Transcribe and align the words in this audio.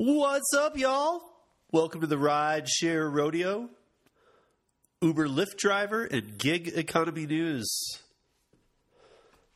What's 0.00 0.54
up, 0.56 0.78
y'all? 0.78 1.22
Welcome 1.72 2.02
to 2.02 2.06
the 2.06 2.18
Ride 2.18 2.68
Share 2.68 3.10
Rodeo. 3.10 3.68
Uber 5.02 5.26
Lyft 5.26 5.56
driver 5.56 6.04
and 6.04 6.38
gig 6.38 6.68
economy 6.68 7.26
news. 7.26 7.68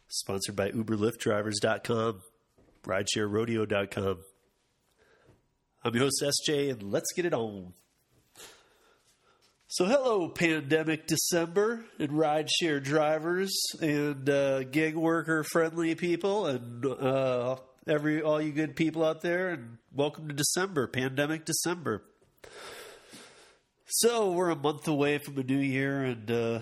Sponsored 0.08 0.56
by 0.56 0.72
UberLiftDrivers.com, 0.72 2.22
RideshareRodeo.com. 2.82 4.18
I'm 5.84 5.94
your 5.94 6.02
host, 6.02 6.24
SJ, 6.24 6.72
and 6.72 6.90
let's 6.90 7.12
get 7.14 7.24
it 7.24 7.34
on. 7.34 7.74
So, 9.68 9.84
hello, 9.84 10.28
pandemic 10.28 11.06
December 11.06 11.84
and 12.00 12.10
rideshare 12.10 12.82
drivers 12.82 13.56
and 13.80 14.28
uh, 14.28 14.64
gig 14.64 14.96
worker 14.96 15.44
friendly 15.44 15.94
people 15.94 16.46
and 16.46 16.84
uh, 16.84 17.58
every 17.86 18.22
all 18.22 18.40
you 18.40 18.52
good 18.52 18.76
people 18.76 19.04
out 19.04 19.22
there, 19.22 19.50
and 19.50 19.78
welcome 19.92 20.28
to 20.28 20.34
December, 20.34 20.86
pandemic 20.86 21.44
December. 21.44 22.02
So 23.86 24.32
we're 24.32 24.50
a 24.50 24.56
month 24.56 24.88
away 24.88 25.18
from 25.18 25.34
the 25.34 25.42
new 25.42 25.58
year, 25.58 26.02
and 26.02 26.30
uh, 26.30 26.60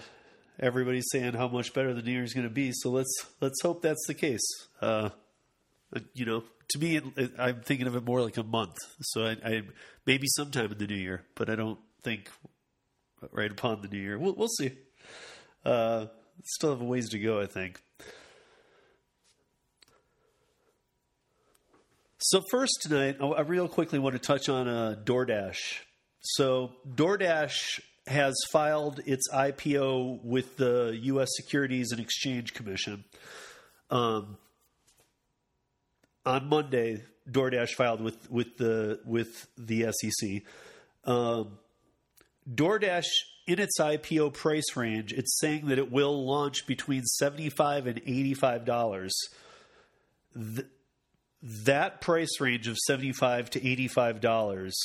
everybody's 0.59 1.09
saying 1.11 1.35
how 1.35 1.49
much 1.49 1.73
better 1.73 1.95
the 1.95 2.03
new 2.03 2.13
year 2.13 2.25
is 2.25 2.35
going 2.35 2.49
to 2.49 2.53
be. 2.53 2.73
So 2.73 2.91
let's 2.91 3.27
let's 3.41 3.61
hope 3.63 3.83
that's 3.83 4.07
the 4.07 4.15
case. 4.15 4.45
Uh, 4.81 5.11
you 6.15 6.25
know, 6.25 6.45
to 6.71 6.79
me, 6.79 6.97
it, 6.97 7.05
it, 7.17 7.33
I'm 7.39 7.61
thinking 7.63 7.87
of 7.87 7.97
it 7.97 8.05
more 8.05 8.23
like 8.23 8.37
a 8.37 8.43
month. 8.43 8.77
So 9.01 9.25
I, 9.25 9.37
I 9.45 9.63
maybe 10.07 10.27
sometime 10.29 10.73
in 10.73 10.79
the 10.79 10.87
new 10.87 10.97
year, 10.97 11.25
but 11.35 11.51
I 11.51 11.57
don't 11.57 11.79
think 12.03 12.31
right 13.33 13.51
upon 13.51 13.83
the 13.83 13.89
new 13.89 13.99
year. 13.99 14.19
We'll, 14.19 14.35
we'll 14.35 14.49
see. 14.49 14.73
Uh, 15.65 16.07
still 16.45 16.71
have 16.71 16.81
a 16.81 16.85
ways 16.85 17.11
to 17.11 17.19
go, 17.19 17.41
I 17.41 17.47
think. 17.47 17.83
So 22.23 22.43
first 22.51 22.83
tonight, 22.83 23.17
I 23.19 23.41
real 23.41 23.67
quickly 23.67 23.99
want 23.99 24.13
to 24.15 24.19
touch 24.19 24.51
on 24.51 24.69
uh, 24.69 24.97
DoorDash. 25.05 25.57
So 26.21 26.73
DoorDash 26.87 27.81
has 28.09 28.35
filed 28.53 29.01
its 29.07 29.31
IPO 29.33 30.23
with 30.23 30.59
the 30.59 30.99
U.S. 31.05 31.31
Securities 31.33 31.93
and 31.93 32.01
Exchange 32.01 32.53
Commission. 32.53 33.05
Um, 33.89 34.37
on 36.27 36.47
Monday, 36.47 37.03
DoorDash 37.31 37.71
filed 37.71 38.03
with 38.03 38.31
with 38.31 38.59
the 38.59 39.01
with 39.07 39.47
the 39.57 39.91
SEC. 39.91 40.43
Um, 41.07 41.59
DoorDash 42.53 43.09
in 43.47 43.59
its 43.59 43.81
IPO 43.81 44.35
price 44.35 44.77
range, 44.77 45.15
it's 45.15 45.39
saying 45.41 45.69
that 45.69 45.79
it 45.79 45.91
will 45.91 46.27
launch 46.27 46.67
between 46.67 47.05
seventy-five 47.05 47.87
and 47.87 47.99
eighty-five 48.01 48.67
dollars. 48.67 49.15
Th- 50.35 50.67
that 51.43 52.01
price 52.01 52.41
range 52.41 52.69
of 52.69 52.77
75 52.79 53.51
to 53.51 53.67
eighty-five 53.67 54.21
dollars 54.21 54.77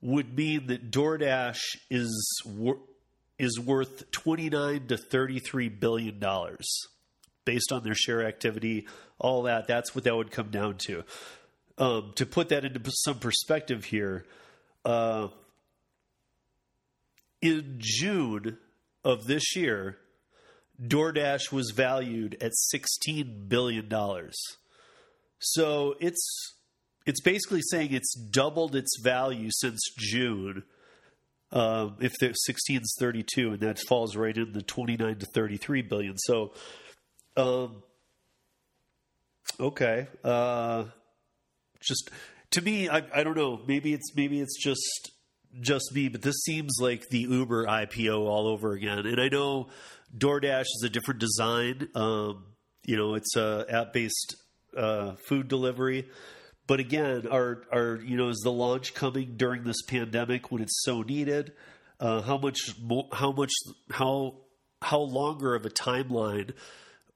would 0.00 0.36
mean 0.36 0.66
that 0.66 0.90
DoorDash 0.90 1.58
is 1.90 2.42
wor- 2.44 2.80
is 3.38 3.58
worth 3.58 4.10
twenty-nine 4.10 4.88
to 4.88 4.96
thirty-three 4.96 5.68
billion 5.68 6.18
dollars 6.18 6.66
based 7.44 7.72
on 7.72 7.82
their 7.84 7.94
share 7.94 8.26
activity. 8.26 8.86
All 9.18 9.42
that 9.44 9.66
that's 9.66 9.94
what 9.94 10.04
that 10.04 10.16
would 10.16 10.30
come 10.30 10.50
down 10.50 10.76
to. 10.86 11.04
Um, 11.78 12.12
to 12.16 12.26
put 12.26 12.48
that 12.48 12.64
into 12.64 12.80
some 13.04 13.18
perspective 13.18 13.84
here. 13.84 14.24
Uh, 14.84 15.28
in 17.42 17.76
June 17.78 18.58
of 19.04 19.26
this 19.26 19.54
year, 19.54 19.98
DoorDash 20.82 21.52
was 21.52 21.72
valued 21.74 22.36
at 22.40 22.52
$16 22.74 23.48
billion. 23.48 23.88
So 25.38 25.94
it's 26.00 26.56
it's 27.06 27.20
basically 27.20 27.62
saying 27.62 27.92
it's 27.92 28.14
doubled 28.14 28.74
its 28.74 28.98
value 29.00 29.50
since 29.50 29.80
June. 29.96 30.64
Um, 31.52 31.96
if 32.00 32.18
the 32.18 32.32
16 32.32 32.80
is 32.82 32.96
32, 32.98 33.52
and 33.52 33.60
that 33.60 33.78
falls 33.78 34.16
right 34.16 34.36
in 34.36 34.52
the 34.52 34.62
29 34.62 35.16
to 35.16 35.26
33 35.26 35.82
billion. 35.82 36.18
So, 36.18 36.52
um, 37.36 37.84
okay, 39.60 40.08
uh, 40.24 40.86
just 41.80 42.10
to 42.50 42.62
me, 42.62 42.88
I, 42.88 43.02
I 43.14 43.22
don't 43.22 43.36
know. 43.36 43.60
Maybe 43.66 43.92
it's 43.92 44.14
maybe 44.16 44.40
it's 44.40 44.60
just 44.60 45.12
just 45.60 45.94
me, 45.94 46.08
but 46.08 46.22
this 46.22 46.36
seems 46.44 46.76
like 46.80 47.08
the 47.10 47.20
Uber 47.20 47.66
IPO 47.66 48.26
all 48.26 48.48
over 48.48 48.72
again. 48.72 49.06
And 49.06 49.20
I 49.20 49.28
know 49.28 49.68
DoorDash 50.16 50.62
is 50.62 50.82
a 50.84 50.88
different 50.88 51.20
design. 51.20 51.88
Um, 51.94 52.46
you 52.84 52.96
know, 52.96 53.14
it's 53.14 53.36
a 53.36 53.66
app 53.68 53.92
based 53.92 54.36
uh, 54.76 55.14
food 55.28 55.48
delivery. 55.48 56.08
But 56.66 56.80
again, 56.80 57.26
are 57.30 57.62
are 57.72 58.00
you 58.04 58.16
know 58.16 58.28
is 58.28 58.40
the 58.42 58.52
launch 58.52 58.94
coming 58.94 59.34
during 59.36 59.64
this 59.64 59.82
pandemic 59.82 60.50
when 60.50 60.62
it's 60.62 60.82
so 60.82 61.02
needed? 61.02 61.52
Uh, 62.00 62.22
how 62.22 62.38
much 62.38 62.58
how 63.12 63.32
much 63.32 63.52
how 63.90 64.34
how 64.82 64.98
longer 64.98 65.54
of 65.54 65.64
a 65.64 65.70
timeline 65.70 66.52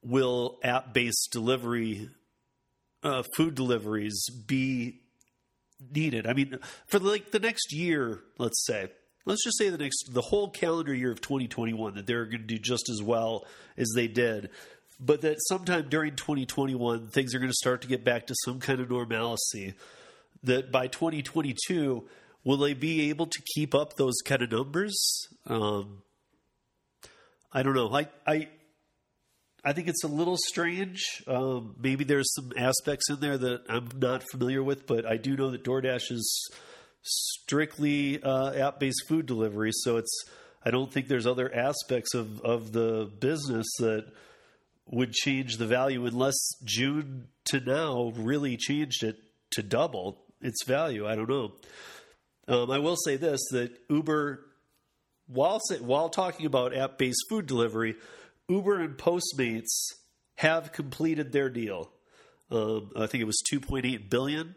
will 0.03 0.59
app 0.62 0.94
based 0.94 1.28
delivery 1.32 2.09
uh, 3.03 3.22
food 3.37 3.54
deliveries 3.54 4.28
be 4.47 5.00
needed. 5.92 6.27
I 6.27 6.32
mean, 6.32 6.59
for 6.87 6.98
like 6.98 7.31
the 7.31 7.38
next 7.38 7.72
year, 7.72 8.21
let's 8.38 8.65
say, 8.66 8.91
let's 9.25 9.44
just 9.44 9.59
say 9.59 9.71
the 9.71 9.78
next 9.78 10.12
the 10.12 10.21
whole 10.21 10.50
calendar 10.50 10.94
year 10.94 11.12
of 11.12 11.21
2021 11.21 11.94
that 11.94 12.06
they're 12.06 12.27
going 12.27 12.42
to 12.42 12.47
do 12.47 12.59
just 12.59 12.88
as 12.91 13.03
well 13.03 13.47
as 13.77 13.91
they 13.94 14.09
did 14.09 14.50
but 15.00 15.22
that 15.22 15.36
sometime 15.48 15.88
during 15.88 16.14
2021 16.14 17.08
things 17.08 17.34
are 17.34 17.38
going 17.38 17.50
to 17.50 17.54
start 17.54 17.82
to 17.82 17.88
get 17.88 18.04
back 18.04 18.26
to 18.26 18.34
some 18.44 18.60
kind 18.60 18.80
of 18.80 18.90
normalcy 18.90 19.74
that 20.42 20.70
by 20.70 20.86
2022 20.86 22.04
will 22.44 22.56
they 22.56 22.74
be 22.74 23.08
able 23.10 23.26
to 23.26 23.42
keep 23.54 23.74
up 23.74 23.96
those 23.96 24.16
kind 24.24 24.42
of 24.42 24.50
numbers 24.50 25.26
um, 25.46 26.02
i 27.52 27.62
don't 27.62 27.74
know 27.74 27.92
i 27.94 28.08
i 28.26 28.48
I 29.64 29.72
think 29.72 29.88
it's 29.88 30.04
a 30.04 30.08
little 30.08 30.38
strange. 30.48 31.22
Um, 31.26 31.74
maybe 31.78 32.04
there's 32.04 32.32
some 32.34 32.52
aspects 32.56 33.10
in 33.10 33.20
there 33.20 33.36
that 33.36 33.64
I'm 33.68 33.88
not 33.96 34.24
familiar 34.30 34.62
with, 34.62 34.86
but 34.86 35.04
I 35.04 35.16
do 35.16 35.36
know 35.36 35.50
that 35.50 35.64
DoorDash 35.64 36.10
is 36.10 36.50
strictly 37.02 38.22
uh, 38.22 38.52
app-based 38.52 39.04
food 39.06 39.26
delivery, 39.26 39.70
so 39.72 39.98
it's. 39.98 40.24
I 40.62 40.70
don't 40.70 40.92
think 40.92 41.08
there's 41.08 41.26
other 41.26 41.54
aspects 41.54 42.14
of 42.14 42.40
of 42.42 42.72
the 42.72 43.10
business 43.20 43.66
that 43.78 44.06
would 44.90 45.12
change 45.12 45.56
the 45.56 45.66
value 45.66 46.04
unless 46.06 46.36
June 46.64 47.28
to 47.46 47.60
now 47.60 48.12
really 48.16 48.56
changed 48.56 49.02
it 49.02 49.16
to 49.52 49.62
double 49.62 50.24
its 50.40 50.64
value. 50.64 51.06
I 51.06 51.14
don't 51.14 51.28
know. 51.28 51.52
Um, 52.48 52.70
I 52.70 52.78
will 52.78 52.96
say 52.96 53.16
this: 53.16 53.40
that 53.52 53.72
Uber, 53.88 54.44
while 55.26 55.60
while 55.80 56.08
talking 56.08 56.46
about 56.46 56.74
app-based 56.74 57.24
food 57.28 57.46
delivery 57.46 57.96
Uber 58.50 58.80
and 58.80 58.98
Postmates 58.98 59.94
have 60.36 60.72
completed 60.72 61.30
their 61.30 61.48
deal. 61.48 61.92
Um, 62.50 62.90
I 62.96 63.06
think 63.06 63.22
it 63.22 63.26
was 63.26 63.40
2.8 63.52 64.10
billion 64.10 64.56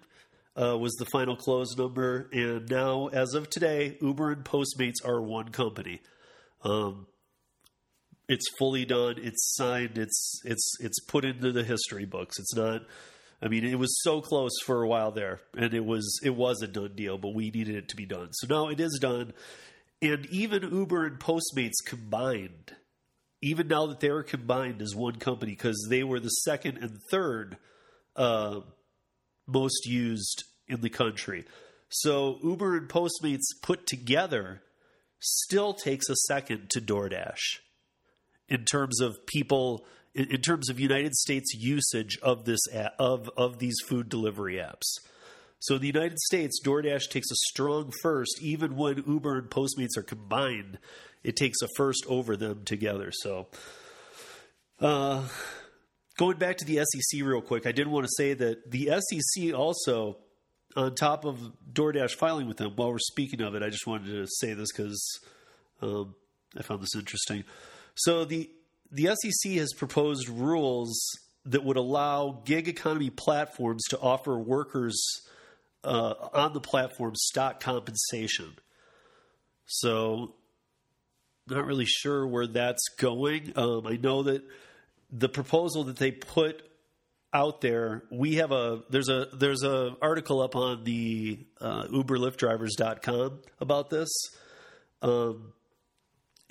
uh, 0.60 0.76
was 0.78 0.94
the 0.94 1.06
final 1.06 1.36
close 1.36 1.78
number, 1.78 2.28
and 2.32 2.70
now, 2.70 3.08
as 3.08 3.36
of 3.36 3.50
today, 3.50 3.98
Uber 4.02 4.32
and 4.32 4.44
Postmates 4.44 5.06
are 5.06 5.22
one 5.22 5.50
company. 5.50 6.02
Um, 6.64 7.08
it's 8.30 8.46
fully 8.58 8.86
done. 8.86 9.16
It's 9.18 9.56
signed. 9.56 9.98
It's 9.98 10.42
it's 10.46 10.74
it's 10.80 11.00
put 11.06 11.26
into 11.26 11.52
the 11.52 11.64
history 11.64 12.06
books. 12.06 12.40
It's 12.40 12.56
not. 12.56 12.84
I 13.42 13.50
mean, 13.50 13.66
it 13.66 13.78
was 13.78 14.02
so 14.04 14.22
close 14.22 14.54
for 14.66 14.84
a 14.84 14.88
while 14.88 15.12
there, 15.12 15.42
and 15.58 15.74
it 15.74 15.84
was 15.84 16.20
it 16.24 16.36
was 16.36 16.62
a 16.62 16.68
done 16.68 16.96
deal, 16.96 17.18
but 17.18 17.36
we 17.36 17.52
needed 17.52 17.76
it 17.76 17.90
to 17.90 17.96
be 17.96 18.06
done. 18.06 18.32
So 18.34 18.48
now 18.48 18.70
it 18.70 18.80
is 18.80 18.98
done, 19.02 19.34
and 20.02 20.26
even 20.28 20.64
Uber 20.64 21.06
and 21.06 21.20
Postmates 21.20 21.84
combined 21.86 22.74
even 23.44 23.68
now 23.68 23.88
that 23.88 24.00
they 24.00 24.08
are 24.08 24.24
combined 24.24 24.82
as 24.82 24.96
one 24.96 25.18
company 25.18 25.52
because 25.52 25.88
they 25.90 26.02
were 26.02 26.20
the 26.20 26.30
second 26.30 26.78
and 26.78 26.98
third 27.12 27.58
uh, 28.16 28.62
most 29.46 29.86
used 29.86 30.46
in 30.70 30.80
the 30.80 30.90
country. 30.90 31.44
So 31.90 32.40
Uber 32.42 32.78
and 32.78 32.88
Postmates 32.88 33.44
put 33.62 33.86
together 33.86 34.62
still 35.20 35.74
takes 35.74 36.10
a 36.10 36.16
second 36.28 36.70
to 36.70 36.80
DoorDash 36.80 37.60
in 38.50 38.66
terms 38.66 39.02
of 39.02 39.26
people 39.26 39.86
in, 40.16 40.42
terms 40.42 40.70
of 40.70 40.80
United 40.80 41.16
States 41.16 41.54
usage 41.56 42.20
of 42.22 42.46
this 42.46 42.62
of 43.00 43.30
of 43.38 43.60
these 43.60 43.76
food 43.88 44.10
delivery 44.10 44.56
apps. 44.56 45.00
So 45.60 45.76
in 45.76 45.82
the 45.82 45.88
United 45.88 46.20
States, 46.20 46.60
DoorDash 46.64 47.10
takes 47.10 47.32
a 47.32 47.36
strong 47.50 47.94
first, 48.02 48.42
even 48.42 48.76
when 48.76 49.02
Uber 49.08 49.38
and 49.38 49.50
Postmates 49.50 49.98
are 49.98 50.04
combined 50.04 50.78
it 51.24 51.36
takes 51.36 51.62
a 51.62 51.68
first 51.76 52.06
over 52.08 52.36
them 52.36 52.64
together. 52.66 53.12
So, 53.12 53.48
uh, 54.80 55.24
going 56.18 56.38
back 56.38 56.58
to 56.58 56.66
the 56.66 56.84
SEC 56.84 57.22
real 57.24 57.42
quick, 57.42 57.66
I 57.66 57.72
did 57.72 57.88
want 57.88 58.06
to 58.06 58.12
say 58.16 58.34
that 58.34 58.70
the 58.70 59.00
SEC 59.00 59.54
also, 59.54 60.18
on 60.76 60.96
top 60.96 61.26
of 61.26 61.40
DoorDash 61.72 62.12
filing 62.12 62.48
with 62.48 62.58
them, 62.58 62.74
while 62.76 62.92
we're 62.92 63.00
speaking 63.00 63.42
of 63.42 63.56
it, 63.56 63.64
I 63.64 63.70
just 63.70 63.88
wanted 63.88 64.08
to 64.08 64.28
say 64.28 64.54
this 64.54 64.72
because 64.72 65.20
um, 65.82 66.16
I 66.58 66.62
found 66.62 66.82
this 66.82 66.96
interesting. 66.96 67.46
So 67.96 68.26
the 68.26 68.50
the 68.92 69.16
SEC 69.16 69.54
has 69.54 69.74
proposed 69.74 70.30
rules 70.30 71.00
that 71.46 71.64
would 71.64 71.78
allow 71.78 72.42
gig 72.46 72.68
economy 72.68 73.10
platforms 73.10 73.84
to 73.90 74.00
offer 74.00 74.38
workers 74.38 75.22
uh, 75.84 76.14
on 76.34 76.54
the 76.54 76.62
platform 76.62 77.14
stock 77.16 77.60
compensation. 77.60 78.54
So, 79.66 80.36
not 81.48 81.66
really 81.66 81.86
sure 81.86 82.26
where 82.26 82.48
that's 82.48 82.88
going. 82.98 83.54
Um, 83.56 83.86
I 83.88 83.98
know 83.98 84.24
that 84.24 84.44
the 85.12 85.30
proposal 85.30 85.86
that 85.86 85.98
they 85.98 86.12
put 86.12 86.62
out 87.34 87.62
there, 87.62 88.04
we 88.12 88.36
have 88.36 88.52
a 88.52 88.84
there's 88.90 89.10
a 89.10 89.28
there's 89.34 89.64
a 89.64 89.96
article 90.02 90.42
up 90.42 90.56
on 90.56 90.84
the 90.84 91.40
uh, 91.60 91.86
UberLiftDrivers.com 91.86 93.40
about 93.60 93.90
this, 93.90 94.10
um, 95.02 95.54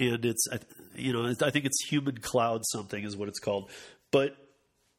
and 0.09 0.25
it's 0.25 0.47
you 0.95 1.13
know 1.13 1.35
I 1.41 1.51
think 1.51 1.65
it's 1.65 1.85
Human 1.89 2.19
Cloud 2.19 2.63
something 2.67 3.05
is 3.05 3.17
what 3.17 3.29
it's 3.29 3.39
called, 3.39 3.71
but 4.11 4.37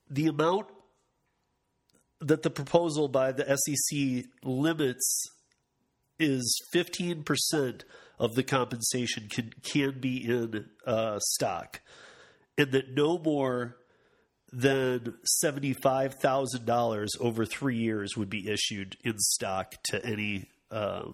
the 0.10 0.28
amount 0.28 0.68
that 2.22 2.44
the 2.44 2.50
proposal 2.50 3.08
by 3.08 3.32
the 3.32 3.58
SEC 3.58 4.26
limits 4.44 5.26
is 6.20 6.62
15% 6.74 7.84
of 8.20 8.36
the 8.36 8.44
compensation 8.44 9.28
can 9.30 9.52
can 9.64 10.00
be 10.00 10.24
in 10.26 10.66
uh, 10.86 11.20
stock, 11.20 11.82
and 12.58 12.72
that 12.72 12.96
no 12.96 13.18
more 13.18 13.78
than 14.56 15.16
$75,000 15.44 17.08
over 17.20 17.44
three 17.44 17.78
years 17.78 18.16
would 18.16 18.30
be 18.30 18.48
issued 18.48 18.96
in 19.04 19.18
stock 19.18 19.74
to 19.86 20.06
any 20.06 20.48
uh, 20.70 21.06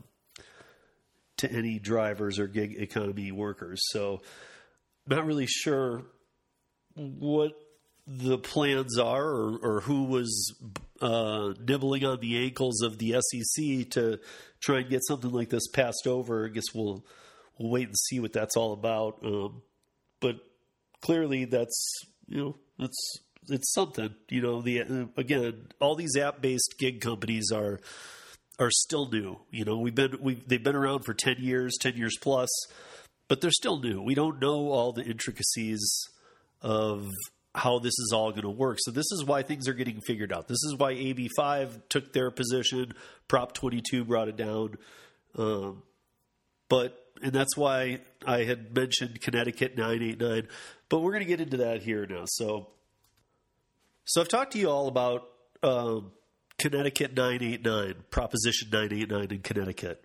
to 1.39 1.51
any 1.51 1.79
drivers 1.79 2.39
or 2.39 2.47
gig 2.47 2.75
economy 2.77 3.31
workers. 3.31 3.81
So, 3.91 4.21
not 5.07 5.25
really 5.25 5.47
sure 5.47 6.03
what 6.95 7.53
the 8.05 8.37
plans 8.37 8.97
are 8.97 9.23
or, 9.23 9.57
or 9.57 9.81
who 9.81 10.05
was 10.05 10.55
uh, 11.01 11.53
nibbling 11.59 12.05
on 12.05 12.19
the 12.19 12.43
ankles 12.43 12.81
of 12.81 12.97
the 12.97 13.15
SEC 13.21 13.89
to 13.91 14.19
try 14.59 14.79
and 14.79 14.89
get 14.89 15.05
something 15.05 15.31
like 15.31 15.49
this 15.49 15.67
passed 15.67 16.07
over. 16.07 16.45
I 16.45 16.49
guess 16.49 16.73
we'll 16.73 17.05
we'll 17.57 17.71
wait 17.71 17.87
and 17.87 17.97
see 17.97 18.19
what 18.19 18.33
that's 18.33 18.57
all 18.57 18.73
about. 18.73 19.19
Um, 19.23 19.61
but 20.19 20.37
clearly, 21.01 21.45
that's 21.45 22.01
you 22.27 22.37
know 22.37 22.55
that's 22.77 23.19
it's 23.47 23.71
something. 23.73 24.13
You 24.29 24.41
know, 24.41 24.61
the 24.61 25.07
again, 25.17 25.67
all 25.79 25.95
these 25.95 26.17
app 26.17 26.41
based 26.41 26.75
gig 26.79 27.01
companies 27.01 27.51
are 27.53 27.79
are 28.59 28.71
still 28.71 29.09
new. 29.09 29.39
You 29.51 29.65
know, 29.65 29.77
we've 29.77 29.95
been 29.95 30.17
we 30.21 30.35
they've 30.35 30.63
been 30.63 30.75
around 30.75 31.03
for 31.03 31.13
ten 31.13 31.37
years, 31.39 31.77
ten 31.79 31.95
years 31.95 32.17
plus, 32.19 32.49
but 33.27 33.41
they're 33.41 33.51
still 33.51 33.79
new. 33.79 34.01
We 34.01 34.15
don't 34.15 34.39
know 34.41 34.69
all 34.71 34.91
the 34.91 35.03
intricacies 35.03 35.81
of 36.61 37.07
how 37.55 37.79
this 37.79 37.97
is 37.97 38.11
all 38.13 38.31
going 38.31 38.43
to 38.43 38.49
work. 38.49 38.77
So 38.81 38.91
this 38.91 39.11
is 39.11 39.23
why 39.25 39.41
things 39.41 39.67
are 39.67 39.73
getting 39.73 40.01
figured 40.01 40.31
out. 40.31 40.47
This 40.47 40.63
is 40.63 40.75
why 40.77 40.93
AB5 40.93 41.81
took 41.89 42.13
their 42.13 42.29
position, 42.29 42.93
Prop 43.27 43.53
22 43.53 44.05
brought 44.05 44.27
it 44.27 44.37
down. 44.37 44.77
Um, 45.35 45.83
but 46.67 47.05
and 47.21 47.33
that's 47.33 47.57
why 47.57 47.99
I 48.25 48.43
had 48.43 48.75
mentioned 48.75 49.19
Connecticut 49.21 49.77
989. 49.77 50.47
But 50.89 50.99
we're 50.99 51.11
going 51.11 51.23
to 51.23 51.27
get 51.27 51.41
into 51.41 51.57
that 51.57 51.81
here 51.81 52.05
now. 52.05 52.23
So 52.25 52.67
so 54.05 54.21
I've 54.21 54.27
talked 54.27 54.53
to 54.53 54.59
you 54.59 54.69
all 54.69 54.87
about 54.87 55.27
um, 55.61 56.11
Connecticut 56.59 57.15
989, 57.15 58.03
Proposition 58.11 58.69
989 58.71 59.31
in 59.31 59.41
Connecticut. 59.41 60.03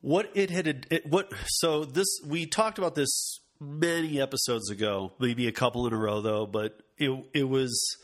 What 0.00 0.30
it 0.34 0.50
had, 0.50 0.86
it, 0.90 1.06
what 1.06 1.32
so 1.46 1.84
this 1.84 2.08
we 2.26 2.46
talked 2.46 2.78
about 2.78 2.94
this 2.94 3.38
many 3.60 4.20
episodes 4.20 4.68
ago, 4.70 5.12
maybe 5.18 5.46
a 5.46 5.52
couple 5.52 5.86
in 5.86 5.92
a 5.92 5.96
row 5.96 6.20
though, 6.20 6.44
but 6.46 6.80
it 6.98 7.10
it 7.32 7.48
was 7.48 7.96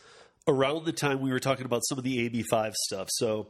around 0.47 0.85
the 0.85 0.93
time 0.93 1.21
we 1.21 1.31
were 1.31 1.41
talking 1.41 1.67
about 1.67 1.83
some 1.85 1.99
of 1.99 2.05
the 2.05 2.31
AB5 2.31 2.75
stuff. 2.75 3.09
So 3.11 3.49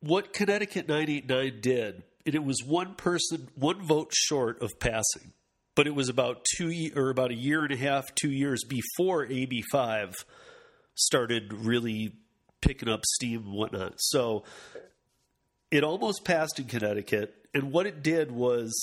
what 0.00 0.32
Connecticut 0.32 0.88
989 0.88 1.60
did, 1.60 2.02
and 2.24 2.34
it 2.34 2.44
was 2.44 2.62
one 2.64 2.94
person, 2.94 3.48
one 3.56 3.84
vote 3.84 4.12
short 4.14 4.62
of 4.62 4.78
passing 4.78 5.32
but 5.78 5.86
it 5.86 5.94
was 5.94 6.08
about 6.08 6.44
two 6.56 6.90
or 6.96 7.08
about 7.08 7.30
a 7.30 7.36
year 7.36 7.62
and 7.62 7.70
a 7.70 7.76
half, 7.76 8.12
two 8.16 8.32
years 8.32 8.64
before 8.64 9.24
AB5 9.24 10.12
started 10.96 11.52
really 11.52 12.16
picking 12.60 12.88
up 12.88 13.04
steam 13.04 13.44
and 13.44 13.52
whatnot. 13.52 13.94
So 13.98 14.44
it 15.70 15.84
almost 15.84 16.24
passed 16.24 16.58
in 16.58 16.66
Connecticut, 16.66 17.34
and 17.54 17.72
what 17.72 17.86
it 17.86 18.02
did 18.02 18.30
was. 18.30 18.74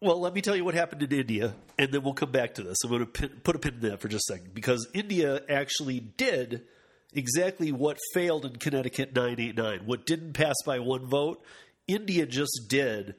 Well, 0.00 0.20
let 0.20 0.34
me 0.34 0.40
tell 0.40 0.56
you 0.56 0.64
what 0.64 0.74
happened 0.74 1.04
in 1.04 1.12
India, 1.12 1.54
and 1.78 1.92
then 1.92 2.02
we'll 2.02 2.14
come 2.14 2.32
back 2.32 2.54
to 2.54 2.62
this. 2.64 2.78
I'm 2.82 2.90
going 2.90 3.06
to 3.06 3.28
put 3.28 3.54
a 3.54 3.58
pin 3.60 3.74
in 3.74 3.80
that 3.90 4.00
for 4.00 4.08
just 4.08 4.28
a 4.30 4.34
second 4.34 4.52
because 4.52 4.88
India 4.92 5.42
actually 5.48 6.00
did 6.00 6.64
exactly 7.12 7.70
what 7.70 7.98
failed 8.12 8.44
in 8.44 8.56
Connecticut 8.56 9.14
989. 9.14 9.82
What 9.86 10.04
didn't 10.04 10.32
pass 10.32 10.56
by 10.66 10.80
one 10.80 11.06
vote, 11.06 11.44
India 11.86 12.26
just 12.26 12.66
did 12.68 13.14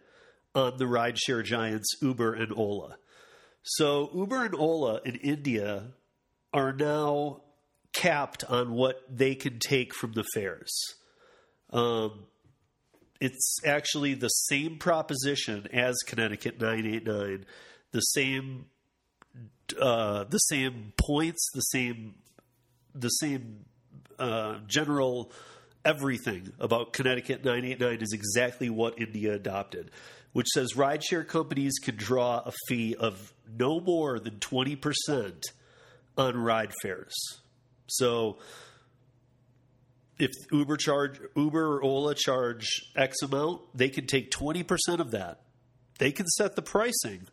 on 0.56 0.78
the 0.78 0.86
rideshare 0.86 1.44
giants 1.44 1.96
Uber 2.02 2.34
and 2.34 2.52
Ola. 2.52 2.98
So 3.62 4.10
Uber 4.14 4.46
and 4.46 4.56
Ola 4.56 5.00
in 5.06 5.16
India 5.16 5.84
are 6.54 6.74
now 6.74 7.42
capped 7.94 8.44
on 8.46 8.74
what 8.74 9.02
they 9.10 9.36
can 9.36 9.60
take 9.60 9.94
from 9.94 10.14
the 10.14 10.24
fares. 10.34 10.74
Um, 11.72 12.26
it's 13.20 13.58
actually 13.66 14.16
the 14.16 14.28
same 14.28 14.78
proposition 14.78 15.68
as 15.72 15.96
Connecticut 16.06 16.60
989, 16.60 17.46
the 17.92 18.00
same 18.00 18.66
uh, 19.80 20.26
the 20.26 20.38
same 20.38 20.94
points, 20.98 21.50
the 21.54 21.62
same 21.62 22.16
the 22.94 23.10
same 23.10 23.66
uh, 24.20 24.58
general 24.68 25.32
everything 25.86 26.54
about 26.60 26.94
Connecticut 26.94 27.44
989 27.44 28.02
is 28.02 28.14
exactly 28.14 28.70
what 28.70 29.00
India 29.00 29.34
adopted, 29.34 29.92
which 30.32 30.48
says 30.48 30.74
rideshare 30.74 31.28
companies 31.28 31.74
can 31.82 31.96
draw 31.96 32.40
a 32.46 32.52
fee 32.68 32.96
of 32.96 33.34
no 33.58 33.80
more 33.80 34.20
than 34.20 34.36
20% 34.36 35.42
on 36.18 36.38
ride 36.38 36.72
fares. 36.82 37.14
So 37.88 38.38
if 40.20 40.32
Uber 40.52 40.78
charge 40.78 41.20
Uber 41.36 41.78
or 41.78 41.84
Ola 41.84 42.16
charge 42.16 42.68
X 42.96 43.22
amount, 43.22 43.62
they 43.76 43.90
can 43.90 44.08
take 44.08 44.32
20% 44.32 45.00
of 45.00 45.12
that. 45.12 45.42
They 46.00 46.12
can 46.12 46.28
set 46.28 46.56
the 46.56 46.62
pricing 46.62 47.28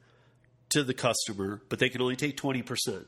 to 0.71 0.83
the 0.83 0.95
customer, 0.95 1.63
but 1.69 1.79
they 1.79 1.89
can 1.89 2.01
only 2.01 2.17
take 2.17 2.37
20%. 2.37 3.05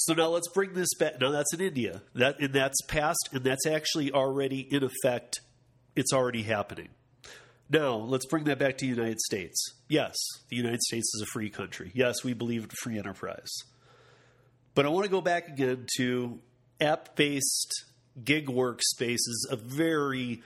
So 0.00 0.14
now 0.14 0.28
let's 0.28 0.48
bring 0.48 0.74
this 0.74 0.88
back. 0.98 1.20
Now 1.20 1.30
that's 1.30 1.52
in 1.52 1.60
India. 1.60 2.02
That 2.14 2.38
and 2.40 2.52
that's 2.52 2.80
passed, 2.82 3.30
and 3.32 3.42
that's 3.42 3.66
actually 3.66 4.12
already 4.12 4.60
in 4.60 4.84
effect. 4.84 5.40
It's 5.96 6.12
already 6.12 6.44
happening. 6.44 6.90
Now 7.70 7.96
let's 7.96 8.26
bring 8.26 8.44
that 8.44 8.58
back 8.58 8.78
to 8.78 8.86
the 8.86 8.90
United 8.90 9.20
States. 9.20 9.74
Yes, 9.88 10.16
the 10.48 10.56
United 10.56 10.80
States 10.82 11.06
is 11.14 11.22
a 11.22 11.26
free 11.26 11.50
country. 11.50 11.90
Yes, 11.94 12.24
we 12.24 12.32
believe 12.32 12.64
in 12.64 12.70
free 12.82 12.98
enterprise. 12.98 13.50
But 14.74 14.86
I 14.86 14.88
want 14.88 15.04
to 15.04 15.10
go 15.10 15.20
back 15.20 15.48
again 15.48 15.86
to 15.96 16.38
app-based 16.80 17.84
gig 18.24 18.46
workspaces. 18.46 19.50
A 19.50 19.56
very, 19.56 20.42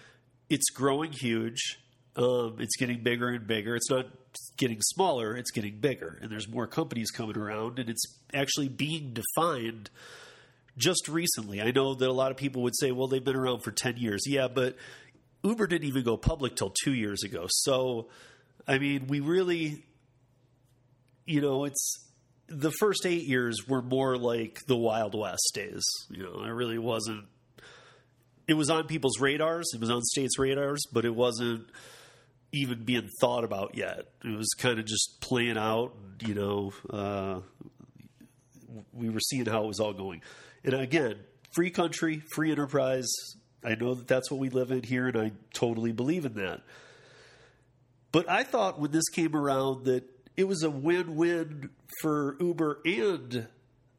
it's 0.49 0.71
growing 0.71 1.13
huge. 1.13 1.79
Um, 2.17 2.57
it's 2.59 2.77
getting 2.77 3.03
bigger 3.03 3.29
and 3.29 3.47
bigger. 3.47 3.77
It's 3.77 3.91
not 3.91 4.07
getting 4.57 4.81
smaller, 4.81 5.37
it's 5.37 5.51
getting 5.51 5.79
bigger, 5.79 6.19
and 6.21 6.31
there's 6.31 6.49
more 6.49 6.67
companies 6.67 7.11
coming 7.11 7.37
around, 7.37 7.79
and 7.79 7.89
it's 7.89 8.05
actually 8.35 8.69
being 8.69 9.15
defined 9.15 9.91
just 10.77 11.09
recently. 11.09 11.61
I 11.61 11.71
know 11.71 11.95
that 11.95 12.09
a 12.09 12.13
lot 12.13 12.31
of 12.31 12.37
people 12.37 12.63
would 12.63 12.77
say, 12.77 12.93
well, 12.93 13.09
they've 13.09 13.25
been 13.25 13.37
around 13.37 13.61
for 13.61 13.71
10 13.71 13.97
years. 13.97 14.23
Yeah, 14.27 14.49
but 14.49 14.77
Uber 15.43 15.67
didn't 15.67 15.89
even 15.89 16.05
go 16.05 16.17
public 16.17 16.57
till 16.57 16.73
two 16.85 16.95
years 16.95 17.23
ago. 17.25 17.47
So, 17.49 18.09
I 18.67 18.79
mean, 18.79 19.07
we 19.09 19.21
really, 19.21 19.85
you 21.27 21.41
know, 21.41 21.65
it's 21.65 22.07
the 22.49 22.71
first 22.71 23.07
eight 23.07 23.25
years 23.25 23.67
were 23.67 23.83
more 23.83 24.17
like 24.17 24.61
the 24.67 24.77
Wild 24.77 25.15
West 25.19 25.53
days. 25.55 25.85
You 26.11 26.25
know, 26.25 26.45
it 26.45 26.51
really 26.51 26.79
wasn't. 26.79 27.25
It 28.47 28.55
was 28.55 28.71
on 28.71 28.87
people's 28.87 29.21
radars. 29.21 29.71
It 29.75 29.81
was 29.81 29.91
on 29.91 30.03
states' 30.03 30.39
radars, 30.39 30.85
but 30.93 31.05
it 31.05 31.15
wasn't 31.15 31.67
even 32.53 32.85
being 32.85 33.09
thought 33.21 33.45
about 33.45 33.77
yet. 33.77 34.09
It 34.25 34.37
was 34.37 34.51
kind 34.59 34.79
of 34.79 34.85
just 34.85 35.21
playing 35.21 35.57
out. 35.57 35.95
You 36.21 36.35
know, 36.35 36.73
uh, 36.91 37.41
we 38.93 39.09
were 39.11 39.21
seeing 39.21 39.47
how 39.47 39.65
it 39.65 39.69
was 39.69 39.81
all 39.81 39.93
going. 39.93 40.23
And 40.65 40.75
again, 40.75 41.17
free 41.53 41.71
country, 41.71 42.23
free 42.35 42.51
enterprise. 42.51 43.11
I 43.65 43.75
know 43.75 43.95
that 43.95 44.09
that's 44.09 44.31
what 44.31 44.41
we 44.41 44.51
live 44.51 44.71
in 44.71 44.83
here, 44.83 45.09
and 45.09 45.17
I 45.17 45.33
totally 45.53 45.93
believe 45.93 46.25
in 46.25 46.35
that. 46.35 46.63
But 48.11 48.29
I 48.29 48.43
thought 48.43 48.81
when 48.81 48.91
this 48.91 49.09
came 49.09 49.35
around 49.35 49.85
that 49.85 50.05
it 50.37 50.45
was 50.45 50.63
a 50.63 50.71
win 50.71 51.17
win 51.17 51.71
for 52.01 52.37
Uber 52.41 52.81
and 52.85 53.47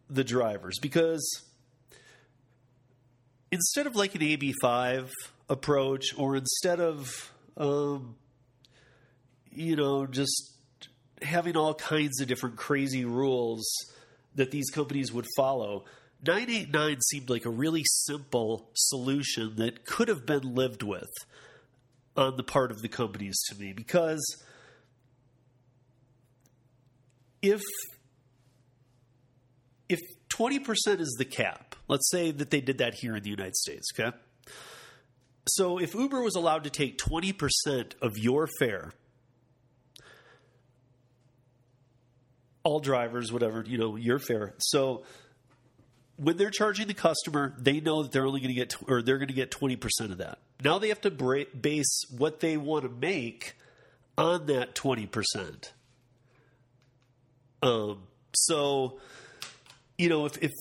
the 0.09 0.23
drivers 0.23 0.77
because 0.79 1.43
instead 3.51 3.87
of 3.87 3.95
like 3.95 4.15
an 4.15 4.21
AB5 4.21 5.09
approach, 5.49 6.17
or 6.17 6.35
instead 6.35 6.79
of 6.79 7.31
um, 7.57 8.15
you 9.51 9.75
know, 9.75 10.05
just 10.05 10.53
having 11.21 11.55
all 11.55 11.73
kinds 11.73 12.19
of 12.21 12.27
different 12.27 12.55
crazy 12.55 13.05
rules 13.05 13.63
that 14.35 14.51
these 14.51 14.69
companies 14.69 15.11
would 15.13 15.27
follow. 15.37 15.85
989 16.25 17.01
seemed 17.01 17.29
like 17.29 17.45
a 17.45 17.49
really 17.49 17.83
simple 17.85 18.69
solution 18.73 19.55
that 19.57 19.85
could 19.85 20.07
have 20.07 20.25
been 20.25 20.55
lived 20.55 20.81
with 20.81 21.11
on 22.15 22.37
the 22.37 22.43
part 22.43 22.71
of 22.71 22.81
the 22.81 22.87
companies 22.87 23.35
to 23.49 23.59
me 23.59 23.73
because 23.73 24.43
if 27.41 27.61
if 29.89 29.99
20% 30.29 30.99
is 30.99 31.15
the 31.19 31.25
cap, 31.25 31.75
let's 31.87 32.09
say 32.09 32.31
that 32.31 32.49
they 32.49 32.61
did 32.61 32.79
that 32.79 32.95
here 32.95 33.15
in 33.15 33.21
the 33.21 33.29
United 33.29 33.55
States, 33.55 33.89
okay? 33.93 34.15
So 35.47 35.77
if 35.77 35.93
Uber 35.93 36.21
was 36.21 36.35
allowed 36.35 36.63
to 36.63 36.69
take 36.69 36.97
20% 36.97 37.93
of 38.01 38.17
your 38.17 38.47
fare, 38.59 38.93
all 42.63 42.79
drivers, 42.79 43.31
whatever, 43.31 43.63
you 43.67 43.77
know, 43.77 43.97
your 43.97 44.19
fare. 44.19 44.55
So 44.57 45.03
when 46.17 46.37
they're 46.37 46.49
charging 46.49 46.87
the 46.87 46.93
customer, 46.93 47.53
they 47.57 47.79
know 47.79 48.03
that 48.03 48.11
they're 48.11 48.25
only 48.25 48.39
going 48.39 48.53
to 48.53 48.55
get, 48.55 48.75
or 48.87 49.01
they're 49.01 49.17
going 49.17 49.29
to 49.29 49.33
get 49.33 49.51
20% 49.51 50.11
of 50.11 50.17
that. 50.17 50.39
Now 50.63 50.79
they 50.79 50.89
have 50.89 51.01
to 51.01 51.11
base 51.59 52.05
what 52.15 52.39
they 52.39 52.57
want 52.57 52.83
to 52.83 52.89
make 52.89 53.55
on 54.17 54.45
that 54.45 54.75
20%. 54.75 55.71
Um, 57.61 58.03
so, 58.33 58.99
you 59.97 60.09
know, 60.09 60.25
if, 60.25 60.37
if 60.41 60.51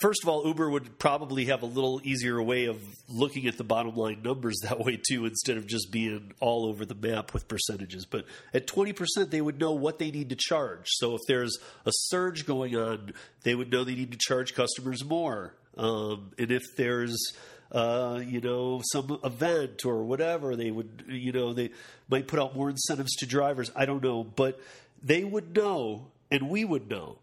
first 0.00 0.22
of 0.22 0.28
all, 0.28 0.46
Uber 0.46 0.70
would 0.70 0.98
probably 0.98 1.46
have 1.46 1.62
a 1.62 1.66
little 1.66 2.00
easier 2.04 2.42
way 2.42 2.66
of 2.66 2.80
looking 3.08 3.46
at 3.46 3.56
the 3.56 3.64
bottom 3.64 3.94
line 3.94 4.22
numbers 4.22 4.58
that 4.62 4.78
way 4.80 4.96
too, 4.96 5.26
instead 5.26 5.56
of 5.56 5.66
just 5.66 5.90
being 5.90 6.32
all 6.40 6.66
over 6.66 6.84
the 6.84 6.94
map 6.94 7.34
with 7.34 7.48
percentages. 7.48 8.06
But 8.06 8.24
at 8.54 8.66
20%, 8.66 9.30
they 9.30 9.40
would 9.40 9.60
know 9.60 9.72
what 9.72 9.98
they 9.98 10.10
need 10.10 10.30
to 10.30 10.36
charge. 10.36 10.86
So 10.86 11.14
if 11.14 11.20
there's 11.26 11.56
a 11.84 11.90
surge 11.92 12.46
going 12.46 12.76
on, 12.76 13.12
they 13.42 13.54
would 13.54 13.70
know 13.70 13.84
they 13.84 13.94
need 13.94 14.12
to 14.12 14.18
charge 14.18 14.54
customers 14.54 15.04
more. 15.04 15.54
Um, 15.76 16.32
and 16.38 16.50
if 16.50 16.62
there's 16.76 17.34
uh, 17.70 18.22
you 18.24 18.40
know, 18.40 18.80
some 18.92 19.20
event 19.22 19.84
or 19.84 20.04
whatever, 20.04 20.56
they 20.56 20.70
would, 20.70 21.04
you 21.06 21.32
know, 21.32 21.52
they 21.52 21.70
might 22.08 22.26
put 22.26 22.40
out 22.40 22.56
more 22.56 22.70
incentives 22.70 23.14
to 23.16 23.26
drivers. 23.26 23.70
I 23.76 23.84
don't 23.84 24.02
know, 24.02 24.24
but 24.24 24.58
they 25.02 25.22
would 25.22 25.54
know, 25.54 26.06
and 26.30 26.48
we 26.48 26.64
would 26.64 26.88
know 26.88 27.18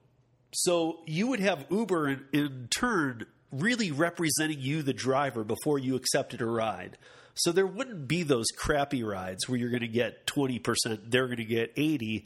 so 0.56 1.02
you 1.06 1.28
would 1.28 1.42
have 1.42 1.66
Uber 1.70 2.08
in, 2.08 2.26
in 2.32 2.68
turn 2.70 3.26
really 3.52 3.92
representing 3.92 4.60
you, 4.60 4.82
the 4.82 4.94
driver, 4.94 5.44
before 5.44 5.78
you 5.78 5.96
accepted 5.96 6.42
a 6.42 6.46
ride. 6.46 6.98
So 7.34 7.52
there 7.52 7.68
wouldn't 7.68 8.08
be 8.08 8.24
those 8.24 8.48
crappy 8.58 9.04
rides 9.04 9.50
where 9.50 9.60
you're 9.60 9.70
going 9.70 9.82
to 9.82 9.88
get 9.88 10.26
20%, 10.28 11.12
they're 11.12 11.26
going 11.26 11.38
to 11.38 11.46
get 11.46 11.74
80 11.76 12.26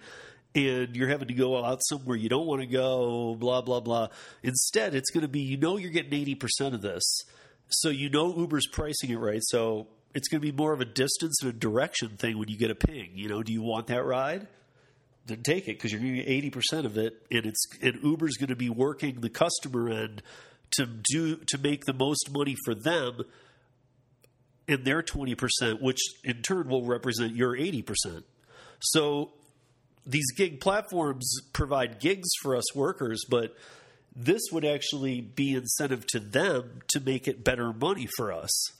and 0.56 0.96
you're 0.96 1.10
having 1.10 1.28
to 1.28 1.34
go 1.34 1.64
out 1.64 1.80
somewhere 1.84 2.18
you 2.18 2.30
don't 2.30 2.48
want 2.48 2.62
to 2.62 2.68
go, 2.68 3.36
blah, 3.36 3.62
blah, 3.62 3.80
blah. 3.80 4.08
Instead, 4.44 4.96
it's 4.96 5.10
going 5.12 5.22
to 5.22 5.28
be 5.28 5.42
you 5.42 5.58
know 5.58 5.78
you're 5.78 5.92
getting 5.92 6.12
80% 6.12 6.74
of 6.74 6.82
this. 6.82 7.04
So 7.70 7.90
you 7.90 8.10
know 8.10 8.36
Uber's 8.36 8.68
pricing 8.68 9.10
it 9.10 9.18
right. 9.18 9.42
So 9.44 9.88
it's 10.14 10.28
going 10.28 10.42
to 10.42 10.52
be 10.52 10.56
more 10.56 10.74
of 10.74 10.82
a 10.82 10.86
distance 10.86 11.42
and 11.42 11.52
a 11.52 11.54
direction 11.54 12.18
thing 12.18 12.38
when 12.38 12.50
you 12.50 12.58
get 12.58 12.72
a 12.72 12.76
ping. 12.76 13.12
You 13.14 13.30
know, 13.30 13.44
do 13.44 13.54
you 13.54 13.62
want 13.62 13.88
that 13.88 14.04
ride? 14.04 14.48
Then 15.30 15.44
take 15.44 15.68
it 15.68 15.78
because 15.78 15.92
you're 15.92 16.02
going 16.02 16.16
to 16.16 16.24
get 16.24 16.30
eighty 16.30 16.50
percent 16.50 16.86
of 16.86 16.98
it, 16.98 17.26
and 17.32 17.46
it's 17.46 17.66
and 17.82 18.04
Uber's 18.04 18.38
going 18.38 18.50
to 18.50 18.56
be 18.56 18.70
working 18.70 19.22
the 19.22 19.30
customer 19.30 19.90
end 19.90 20.22
to 20.72 20.86
do 20.86 21.38
to 21.48 21.58
make 21.58 21.86
the 21.86 21.94
most 21.94 22.30
money 22.32 22.56
for 22.66 22.76
them 22.76 23.22
and 24.68 24.86
their 24.86 25.02
twenty 25.02 25.36
percent, 25.36 25.82
which 25.82 26.00
in 26.24 26.42
turn 26.42 26.68
will 26.68 26.86
represent 26.86 27.36
your 27.36 27.56
eighty 27.56 27.82
percent. 27.82 28.26
So 28.80 29.32
these 30.06 30.32
gig 30.36 30.60
platforms 30.60 31.32
provide 31.54 32.00
gigs 32.00 32.30
for 32.42 32.56
us 32.56 32.76
workers, 32.76 33.26
but 33.30 33.56
this 34.16 34.42
would 34.52 34.66
actually 34.66 35.22
be 35.22 35.54
incentive 35.54 36.06
to 36.08 36.20
them 36.20 36.82
to 36.90 37.00
make 37.00 37.28
it 37.28 37.44
better 37.44 37.72
money 37.72 38.08
for 38.18 38.32
us. 38.32 38.72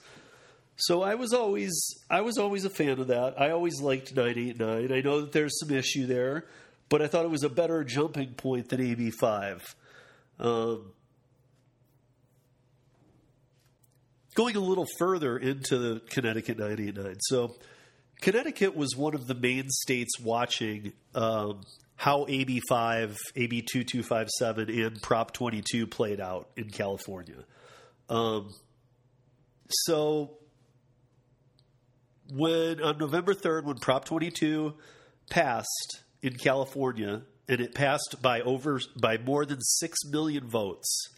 So 0.80 1.02
I 1.02 1.14
was 1.14 1.32
always 1.32 1.72
I 2.08 2.22
was 2.22 2.38
always 2.38 2.64
a 2.64 2.70
fan 2.70 2.98
of 3.00 3.08
that. 3.08 3.40
I 3.40 3.50
always 3.50 3.80
liked 3.80 4.14
989. 4.14 4.92
I 4.92 5.00
know 5.02 5.20
that 5.20 5.32
there's 5.32 5.58
some 5.60 5.70
issue 5.70 6.06
there, 6.06 6.46
but 6.88 7.02
I 7.02 7.06
thought 7.06 7.24
it 7.24 7.30
was 7.30 7.44
a 7.44 7.50
better 7.50 7.84
jumping 7.84 8.32
point 8.32 8.70
than 8.70 8.80
AB5. 8.80 9.74
Um, 10.38 10.92
going 14.34 14.56
a 14.56 14.60
little 14.60 14.86
further 14.98 15.36
into 15.36 15.76
the 15.76 16.00
Connecticut 16.00 16.58
989. 16.58 17.16
So 17.20 17.56
Connecticut 18.22 18.74
was 18.74 18.96
one 18.96 19.14
of 19.14 19.26
the 19.26 19.34
main 19.34 19.68
states 19.68 20.18
watching 20.18 20.94
um, 21.14 21.60
how 21.96 22.24
AB5, 22.24 23.16
AB 23.36 23.62
2257, 23.62 24.70
and 24.70 25.02
Prop 25.02 25.32
22 25.32 25.86
played 25.86 26.20
out 26.20 26.48
in 26.56 26.70
California. 26.70 27.44
Um, 28.08 28.54
so 29.68 30.38
when 32.32 32.82
on 32.82 32.98
November 32.98 33.34
3rd, 33.34 33.64
when 33.64 33.76
Prop 33.78 34.04
22 34.04 34.74
passed 35.30 36.02
in 36.22 36.34
California, 36.34 37.22
and 37.48 37.60
it 37.60 37.74
passed 37.74 38.16
by 38.22 38.40
over 38.42 38.80
by 38.96 39.18
more 39.18 39.44
than 39.44 39.60
six 39.60 40.04
million 40.04 40.48
votes. 40.48 41.08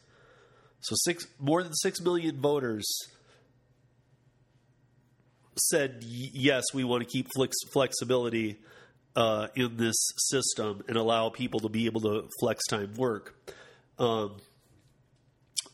So 0.81 0.95
six 0.99 1.27
more 1.39 1.63
than 1.63 1.75
six 1.75 2.01
million 2.01 2.41
voters 2.41 2.87
said 5.57 5.99
yes, 6.03 6.65
we 6.73 6.85
want 6.85 7.03
to 7.03 7.09
keep 7.09 7.29
flex, 7.35 7.55
flexibility 7.73 8.59
uh, 9.15 9.49
in 9.55 9.77
this 9.77 9.97
system 10.17 10.83
and 10.89 10.97
allow 10.97 11.29
people 11.29 11.61
to 11.61 11.69
be 11.69 11.87
able 11.87 12.01
to 12.01 12.29
flex 12.41 12.65
time 12.67 12.95
work. 12.95 13.35
Um, 13.99 14.41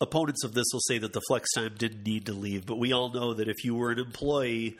opponents 0.00 0.45
of 0.45 0.54
this 0.54 0.66
will 0.73 0.80
say 0.80 0.99
that 0.99 1.12
the 1.12 1.23
flex 1.28 1.52
time 1.52 1.75
didn't 1.78 2.04
need 2.04 2.26
to 2.26 2.33
leave, 2.33 2.66
but 2.66 2.78
we 2.78 2.92
all 2.92 3.11
know 3.11 3.35
that 3.35 3.49
if 3.49 3.64
you 3.64 3.75
were 3.75 3.92
an 3.92 3.99
employee 3.99 4.76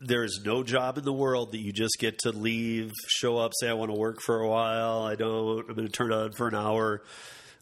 there 0.00 0.24
is 0.24 0.42
no 0.44 0.62
job 0.62 0.98
in 0.98 1.04
the 1.04 1.12
world 1.12 1.52
that 1.52 1.58
you 1.58 1.72
just 1.72 1.96
get 1.98 2.18
to 2.20 2.30
leave, 2.30 2.92
show 3.08 3.38
up, 3.38 3.52
say 3.58 3.68
I 3.68 3.72
want 3.72 3.90
to 3.90 3.98
work 3.98 4.20
for 4.20 4.40
a 4.40 4.48
while. 4.48 5.02
I 5.02 5.14
don't. 5.14 5.68
I'm 5.68 5.74
going 5.74 5.86
to 5.86 5.92
turn 5.92 6.12
on 6.12 6.32
for 6.32 6.48
an 6.48 6.54
hour. 6.54 7.02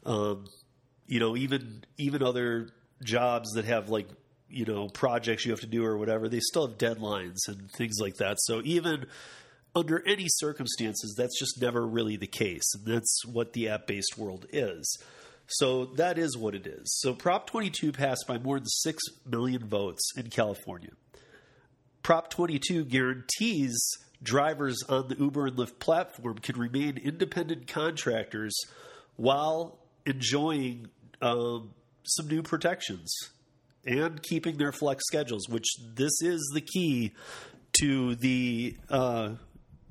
Um, 0.04 0.46
you 1.06 1.20
know, 1.20 1.36
even 1.36 1.84
even 1.96 2.22
other 2.22 2.68
jobs 3.02 3.52
that 3.52 3.64
have 3.64 3.88
like 3.88 4.08
you 4.48 4.64
know 4.64 4.88
projects 4.88 5.44
you 5.44 5.52
have 5.52 5.60
to 5.60 5.66
do 5.66 5.84
or 5.84 5.96
whatever, 5.96 6.28
they 6.28 6.40
still 6.40 6.66
have 6.66 6.78
deadlines 6.78 7.38
and 7.46 7.70
things 7.76 7.98
like 8.00 8.16
that. 8.16 8.36
So 8.40 8.62
even 8.64 9.06
under 9.76 10.06
any 10.06 10.26
circumstances, 10.28 11.14
that's 11.16 11.38
just 11.38 11.60
never 11.60 11.86
really 11.86 12.16
the 12.16 12.26
case, 12.26 12.74
and 12.74 12.86
that's 12.86 13.24
what 13.26 13.52
the 13.52 13.68
app 13.68 13.86
based 13.86 14.18
world 14.18 14.46
is. 14.52 14.98
So 15.46 15.86
that 15.96 16.18
is 16.18 16.36
what 16.38 16.54
it 16.54 16.66
is. 16.66 16.98
So 17.00 17.12
Prop 17.12 17.46
22 17.46 17.92
passed 17.92 18.24
by 18.26 18.38
more 18.38 18.58
than 18.58 18.66
6 18.66 19.02
million 19.26 19.68
votes 19.68 20.12
in 20.16 20.30
California. 20.30 20.92
Prop 22.04 22.28
22 22.28 22.84
guarantees 22.84 23.74
drivers 24.22 24.82
on 24.90 25.08
the 25.08 25.16
Uber 25.16 25.46
and 25.46 25.56
Lyft 25.56 25.78
platform 25.78 26.36
can 26.36 26.58
remain 26.60 26.98
independent 26.98 27.66
contractors 27.66 28.54
while 29.16 29.78
enjoying 30.04 30.88
um, 31.22 31.70
some 32.02 32.28
new 32.28 32.42
protections 32.42 33.10
and 33.86 34.22
keeping 34.22 34.58
their 34.58 34.70
flex 34.70 35.02
schedules, 35.06 35.48
which 35.48 35.64
this 35.94 36.20
is 36.20 36.50
the 36.52 36.60
key 36.60 37.12
to 37.80 38.14
the 38.16 38.76
uh, 38.90 39.30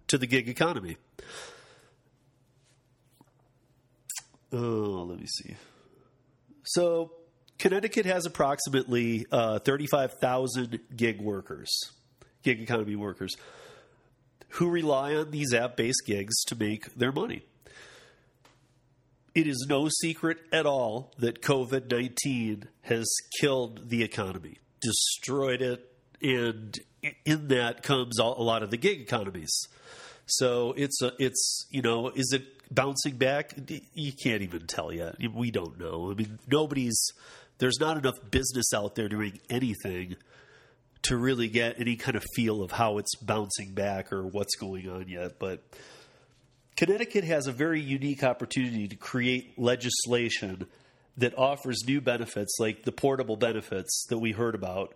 to 0.07 0.19
the 0.19 0.27
gig 0.27 0.47
economy. 0.47 0.97
Oh, 4.51 5.07
let 5.09 5.19
me 5.19 5.25
see. 5.25 5.55
So 6.63 7.11
Connecticut 7.57 8.05
has 8.05 8.27
approximately 8.27 9.25
uh, 9.31 9.57
35,000 9.57 10.79
gig 10.95 11.19
workers 11.19 11.91
gig 12.43 12.61
economy 12.61 12.95
workers 12.95 13.35
who 14.49 14.69
rely 14.69 15.15
on 15.15 15.31
these 15.31 15.53
app 15.53 15.75
based 15.75 16.03
gigs 16.05 16.43
to 16.45 16.55
make 16.55 16.93
their 16.95 17.11
money. 17.11 17.43
It 19.33 19.47
is 19.47 19.65
no 19.67 19.89
secret 19.89 20.37
at 20.51 20.67
all 20.67 21.11
that 21.17 21.41
COVID 21.41 21.89
19 21.89 22.67
has 22.83 23.07
killed 23.39 23.89
the 23.89 24.03
economy, 24.03 24.57
destroyed 24.79 25.61
it, 25.61 25.91
and 26.21 26.79
in 27.25 27.47
that 27.47 27.81
comes 27.81 28.19
a 28.19 28.23
lot 28.23 28.61
of 28.61 28.69
the 28.69 28.77
gig 28.77 29.01
economies. 29.01 29.51
So 30.27 30.73
it's 30.77 31.01
a, 31.01 31.13
it's 31.17 31.65
you 31.71 31.81
know 31.81 32.09
is 32.09 32.31
it 32.31 32.43
bouncing 32.73 33.17
back? 33.17 33.55
You 33.93 34.13
can't 34.23 34.43
even 34.43 34.67
tell 34.67 34.93
yet. 34.93 35.15
We 35.33 35.49
don't 35.49 35.79
know. 35.79 36.11
I 36.11 36.13
mean, 36.13 36.37
nobody's 36.47 37.11
there's 37.57 37.79
not 37.79 37.97
enough 37.97 38.15
business 38.29 38.71
out 38.73 38.93
there 38.93 39.09
doing 39.09 39.39
anything 39.49 40.15
to 41.03 41.17
really 41.17 41.47
get 41.47 41.79
any 41.79 41.95
kind 41.95 42.15
of 42.15 42.23
feel 42.35 42.61
of 42.61 42.71
how 42.71 42.97
it's 42.97 43.15
bouncing 43.15 43.73
back 43.73 44.11
or 44.11 44.25
what's 44.25 44.55
going 44.55 44.89
on 44.89 45.07
yet. 45.07 45.37
But 45.37 45.61
Connecticut 46.75 47.23
has 47.23 47.47
a 47.47 47.51
very 47.51 47.81
unique 47.81 48.23
opportunity 48.23 48.87
to 48.87 48.95
create 48.95 49.59
legislation 49.59 50.67
that 51.17 51.37
offers 51.37 51.83
new 51.85 52.01
benefits, 52.01 52.55
like 52.59 52.83
the 52.83 52.91
portable 52.91 53.35
benefits 53.35 54.05
that 54.09 54.17
we 54.17 54.31
heard 54.31 54.55
about, 54.55 54.95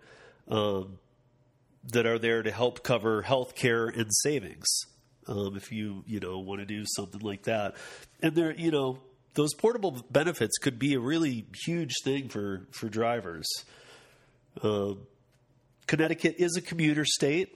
um, 0.50 0.98
that 1.92 2.06
are 2.06 2.18
there 2.18 2.42
to 2.42 2.52
help 2.52 2.84
cover 2.84 3.22
health 3.22 3.56
care 3.56 3.88
and 3.88 4.08
savings. 4.10 4.66
Um, 5.28 5.58
if 5.58 5.72
you 5.72 6.04
you 6.08 6.20
know 6.22 6.40
want 6.40 6.62
to 6.62 6.66
do 6.66 6.84
something 6.96 7.22
like 7.22 7.44
that, 7.44 7.76
and 8.22 8.34
there 8.34 8.54
you 8.54 8.72
know 8.72 9.00
those 9.34 9.54
portable 9.54 10.04
benefits 10.10 10.58
could 10.58 10.80
be 10.80 10.94
a 10.94 11.00
really 11.00 11.46
huge 11.66 11.94
thing 12.04 12.30
for 12.30 12.66
for 12.72 12.88
drivers. 12.88 13.48
Um, 14.64 15.02
Connecticut 15.88 16.36
is 16.38 16.56
a 16.58 16.62
commuter 16.62 17.06
state, 17.06 17.56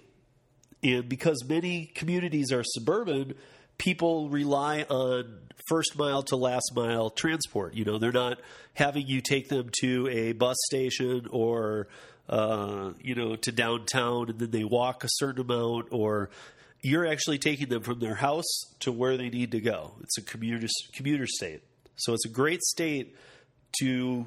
and 0.84 1.08
because 1.08 1.44
many 1.48 1.86
communities 1.86 2.52
are 2.52 2.64
suburban, 2.64 3.36
people 3.78 4.30
rely 4.30 4.84
on 4.84 5.40
first 5.68 5.98
mile 5.98 6.24
to 6.24 6.36
last 6.36 6.72
mile 6.76 7.10
transport. 7.10 7.74
You 7.74 7.86
know, 7.86 7.98
they're 7.98 8.12
not 8.12 8.40
having 8.74 9.08
you 9.08 9.22
take 9.22 9.50
them 9.50 9.70
to 9.82 10.08
a 10.10 10.34
bus 10.34 10.58
station 10.66 11.28
or 11.30 11.88
uh, 12.30 12.92
you 13.02 13.16
know 13.16 13.36
to 13.36 13.52
downtown 13.52 14.30
and 14.30 14.40
then 14.40 14.52
they 14.52 14.64
walk 14.64 15.04
a 15.04 15.08
certain 15.10 15.42
amount 15.42 15.88
or 15.92 16.30
you're 16.82 17.06
actually 17.06 17.38
taking 17.38 17.70
them 17.70 17.84
from 17.84 18.00
their 18.00 18.16
house 18.16 18.62
to 18.80 18.92
where 18.92 19.18
they 19.18 19.30
need 19.30 19.52
to 19.52 19.60
go. 19.60 19.94
It's 20.02 20.18
a 20.18 20.22
commuter 20.22 20.68
commuter 20.94 21.28
state. 21.28 21.62
So 21.96 22.14
it's 22.14 22.26
a 22.26 22.30
great 22.30 22.62
state 22.64 23.16
to 23.80 24.26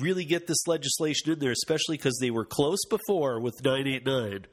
really 0.00 0.24
get 0.24 0.46
this 0.46 0.66
legislation 0.66 1.32
in 1.32 1.38
there, 1.38 1.52
especially 1.52 1.96
because 1.96 2.18
they 2.20 2.30
were 2.30 2.44
close 2.44 2.84
before 2.88 3.40
with 3.40 3.62
989. 3.64 4.46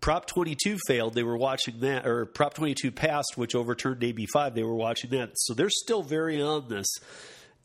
Prop 0.00 0.26
22 0.26 0.78
failed. 0.86 1.14
They 1.14 1.24
were 1.24 1.36
watching 1.36 1.80
that, 1.80 2.06
or 2.06 2.26
Prop 2.26 2.54
22 2.54 2.92
passed, 2.92 3.36
which 3.36 3.54
overturned 3.54 4.00
AB5. 4.00 4.54
They 4.54 4.62
were 4.62 4.74
watching 4.74 5.10
that. 5.10 5.32
So 5.34 5.54
they're 5.54 5.70
still 5.70 6.02
very 6.02 6.40
on 6.40 6.68
this. 6.68 6.86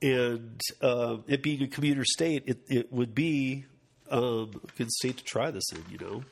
And 0.02 0.60
uh, 0.82 1.18
it 1.28 1.44
being 1.44 1.62
a 1.62 1.68
commuter 1.68 2.04
state, 2.04 2.44
it, 2.48 2.60
it 2.68 2.92
would 2.92 3.14
be 3.14 3.66
um, 4.10 4.62
a 4.64 4.78
good 4.78 4.92
state 4.92 5.18
to 5.18 5.24
try 5.24 5.52
this 5.52 5.72
in, 5.72 5.84
you 5.92 5.98
know. 5.98 6.24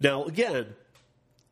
Now, 0.00 0.24
again, 0.24 0.74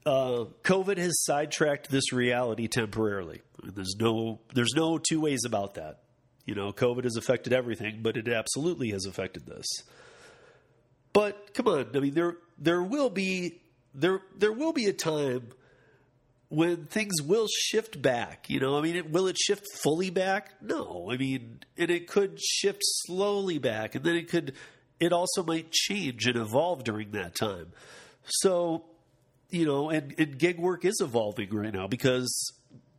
uh, 0.05 0.47
COVID 0.65 0.99
has 0.99 1.23
sidetracked 1.23 1.91
this 1.91 2.13
reality 2.13 2.67
temporarily. 2.67 3.41
There's 3.63 3.95
no 3.99 4.41
there's 4.55 4.75
no 4.75 4.99
two 4.99 5.21
ways 5.21 5.45
about 5.45 5.75
that. 5.75 6.02
You 6.45 6.55
know, 6.55 6.73
COVID 6.73 7.05
has 7.05 7.17
affected 7.17 7.53
everything, 7.53 8.01
but 8.03 8.17
it 8.17 8.29
absolutely 8.29 8.91
has 8.91 9.07
affected 9.07 9.47
this. 9.47 9.67
But 11.13 11.55
come 11.55 11.69
on, 11.69 11.91
I 11.95 12.01
mean 12.01 12.15
there 12.15 12.37
there 12.59 12.83
will 12.83 13.11
be 13.11 13.61
there 13.95 14.21
there 14.37 14.53
will 14.53 14.73
be 14.73 14.87
a 14.87 14.93
time 14.93 15.49
when 16.49 16.85
things 16.85 17.23
will 17.23 17.49
shift 17.49 18.03
back. 18.03 18.51
You 18.51 18.61
know, 18.61 18.77
I 18.77 18.83
mean, 18.83 18.97
it, 18.97 19.11
will 19.11 19.27
it 19.27 19.39
shift 19.39 19.67
fully 19.83 20.11
back? 20.11 20.51
No, 20.61 21.09
I 21.11 21.17
mean, 21.17 21.61
and 21.79 21.91
it 21.91 22.07
could 22.07 22.39
shift 22.43 22.81
slowly 22.83 23.59
back, 23.59 23.95
and 23.95 24.05
then 24.05 24.17
it 24.17 24.29
could. 24.29 24.55
It 25.01 25.13
also 25.13 25.43
might 25.43 25.73
change 25.73 26.27
and 26.27 26.37
evolve 26.37 26.85
during 26.85 27.11
that 27.13 27.35
time. 27.35 27.73
So, 28.25 28.85
you 29.51 29.67
know, 29.67 29.91
and, 29.91 30.15
and 30.17 30.39
gig 30.39 30.61
work 30.61 30.85
is 30.85 31.01
evolving 31.01 31.53
right 31.53 31.75
now 31.75 31.89
because 31.89 32.53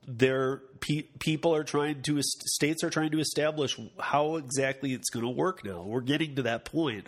there 0.08 0.62
pe- 0.80 1.08
people 1.20 1.56
are 1.56 1.64
trying 1.64 2.02
to 2.04 2.20
states 2.22 2.84
are 2.84 2.90
trying 2.90 3.12
to 3.12 3.20
establish 3.20 3.80
how 4.00 4.36
exactly 4.36 4.94
it's 4.94 5.10
going 5.10 5.26
to 5.26 5.32
work 5.32 5.64
now. 5.66 5.84
We're 5.84 6.02
getting 6.02 6.36
to 6.36 6.42
that 6.44 6.66
point 6.66 7.08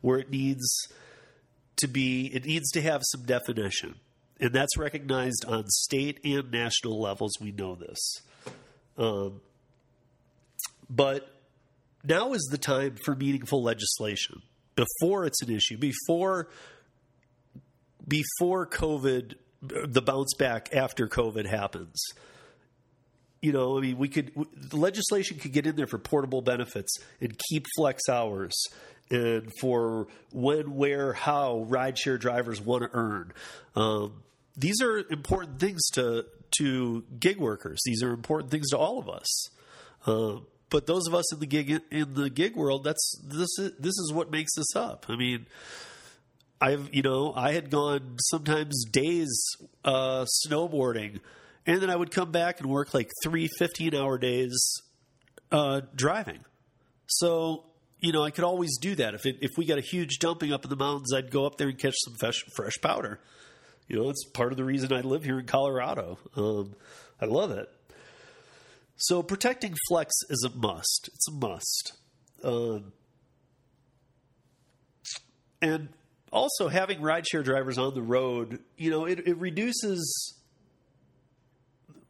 where 0.00 0.18
it 0.18 0.30
needs 0.30 0.66
to 1.76 1.86
be 1.86 2.26
it 2.26 2.44
needs 2.44 2.70
to 2.72 2.82
have 2.82 3.02
some 3.04 3.22
definition. 3.22 3.96
And 4.38 4.52
that's 4.52 4.76
recognized 4.76 5.44
on 5.48 5.64
state 5.68 6.20
and 6.24 6.50
national 6.50 7.00
levels. 7.00 7.32
We 7.40 7.52
know 7.52 7.74
this. 7.74 8.20
Um, 8.98 9.40
but 10.90 11.28
now 12.04 12.32
is 12.34 12.46
the 12.50 12.58
time 12.58 12.96
for 13.04 13.14
meaningful 13.14 13.62
legislation 13.62 14.42
before 14.74 15.24
it's 15.24 15.42
an 15.42 15.50
issue, 15.50 15.78
before 15.78 16.48
before 18.06 18.66
COVID, 18.66 19.34
the 19.62 20.02
bounce 20.02 20.34
back 20.34 20.68
after 20.72 21.08
COVID 21.08 21.46
happens. 21.46 22.00
You 23.46 23.52
know, 23.52 23.78
I 23.78 23.80
mean, 23.80 23.96
we 23.96 24.08
could 24.08 24.32
the 24.56 24.76
legislation 24.76 25.38
could 25.38 25.52
get 25.52 25.68
in 25.68 25.76
there 25.76 25.86
for 25.86 25.98
portable 25.98 26.42
benefits 26.42 26.98
and 27.20 27.38
keep 27.48 27.64
flex 27.76 28.08
hours 28.08 28.60
and 29.08 29.52
for 29.60 30.08
when, 30.32 30.74
where, 30.74 31.12
how 31.12 31.64
rideshare 31.68 32.18
drivers 32.18 32.60
want 32.60 32.82
to 32.82 32.90
earn. 32.92 33.32
Um, 33.76 34.24
these 34.56 34.82
are 34.82 34.98
important 34.98 35.60
things 35.60 35.80
to 35.90 36.26
to 36.58 37.04
gig 37.20 37.38
workers. 37.38 37.80
These 37.84 38.02
are 38.02 38.12
important 38.12 38.50
things 38.50 38.70
to 38.70 38.78
all 38.78 38.98
of 38.98 39.08
us. 39.08 39.48
Uh, 40.06 40.40
but 40.68 40.88
those 40.88 41.06
of 41.06 41.14
us 41.14 41.32
in 41.32 41.38
the 41.38 41.46
gig 41.46 41.80
in 41.92 42.14
the 42.14 42.28
gig 42.28 42.56
world, 42.56 42.82
that's 42.82 43.20
this 43.22 43.56
is 43.60 43.74
this 43.78 43.96
is 43.96 44.12
what 44.12 44.32
makes 44.32 44.58
us 44.58 44.74
up. 44.74 45.06
I 45.08 45.14
mean, 45.14 45.46
I've 46.60 46.92
you 46.92 47.02
know 47.02 47.32
I 47.36 47.52
had 47.52 47.70
gone 47.70 48.16
sometimes 48.18 48.86
days 48.90 49.38
uh, 49.84 50.26
snowboarding, 50.44 51.20
and 51.66 51.80
then 51.80 51.90
I 51.90 51.96
would 51.96 52.10
come 52.10 52.30
back 52.30 52.60
and 52.60 52.70
work 52.70 52.94
like 52.94 53.10
three 53.22 53.48
15 53.58 53.94
hour 53.94 54.18
days 54.18 54.56
uh, 55.52 55.82
driving. 55.94 56.40
So 57.06 57.64
you 58.00 58.12
know 58.12 58.22
I 58.22 58.30
could 58.30 58.44
always 58.44 58.78
do 58.78 58.94
that. 58.96 59.14
If 59.14 59.26
it, 59.26 59.38
if 59.40 59.50
we 59.56 59.66
got 59.66 59.78
a 59.78 59.82
huge 59.82 60.18
dumping 60.18 60.52
up 60.52 60.64
in 60.64 60.70
the 60.70 60.76
mountains, 60.76 61.12
I'd 61.12 61.30
go 61.30 61.46
up 61.46 61.56
there 61.58 61.68
and 61.68 61.78
catch 61.78 61.94
some 62.04 62.14
fresh, 62.20 62.44
fresh 62.54 62.80
powder. 62.80 63.20
You 63.88 63.96
know, 63.96 64.10
it's 64.10 64.24
part 64.24 64.52
of 64.52 64.56
the 64.56 64.64
reason 64.64 64.92
I 64.92 65.00
live 65.00 65.24
here 65.24 65.38
in 65.38 65.46
Colorado. 65.46 66.18
Um, 66.36 66.74
I 67.20 67.26
love 67.26 67.52
it. 67.52 67.68
So 68.96 69.22
protecting 69.22 69.74
flex 69.88 70.12
is 70.28 70.44
a 70.44 70.56
must. 70.56 71.10
It's 71.14 71.28
a 71.28 71.32
must. 71.32 71.92
Um, 72.42 72.92
and 75.62 75.88
also 76.32 76.68
having 76.68 77.00
rideshare 77.00 77.44
drivers 77.44 77.78
on 77.78 77.94
the 77.94 78.02
road, 78.02 78.60
you 78.76 78.90
know, 78.90 79.04
it, 79.04 79.26
it 79.26 79.38
reduces. 79.38 80.35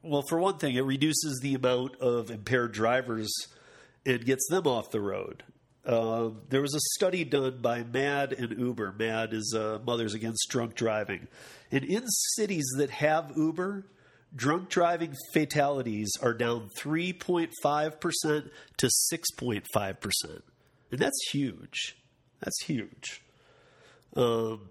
Well, 0.08 0.22
for 0.28 0.38
one 0.38 0.58
thing, 0.58 0.76
it 0.76 0.84
reduces 0.84 1.40
the 1.42 1.54
amount 1.54 1.96
of 1.96 2.30
impaired 2.30 2.72
drivers 2.72 3.32
and 4.04 4.24
gets 4.24 4.46
them 4.48 4.66
off 4.66 4.90
the 4.90 5.00
road. 5.00 5.42
Uh, 5.84 6.30
there 6.48 6.62
was 6.62 6.74
a 6.74 6.80
study 6.94 7.24
done 7.24 7.58
by 7.60 7.82
MADD 7.82 8.32
and 8.32 8.58
Uber. 8.58 8.94
MADD 8.98 9.32
is 9.32 9.54
uh, 9.56 9.78
Mothers 9.84 10.14
Against 10.14 10.48
Drunk 10.48 10.74
Driving. 10.74 11.28
And 11.70 11.84
in 11.84 12.06
cities 12.06 12.66
that 12.76 12.90
have 12.90 13.32
Uber, 13.36 13.86
drunk 14.34 14.68
driving 14.68 15.14
fatalities 15.32 16.10
are 16.20 16.34
down 16.34 16.70
3.5% 16.78 18.50
to 18.76 18.90
6.5%. 19.12 20.42
And 20.90 21.00
that's 21.00 21.28
huge. 21.30 21.96
That's 22.40 22.62
huge. 22.64 23.22
Um, 24.16 24.70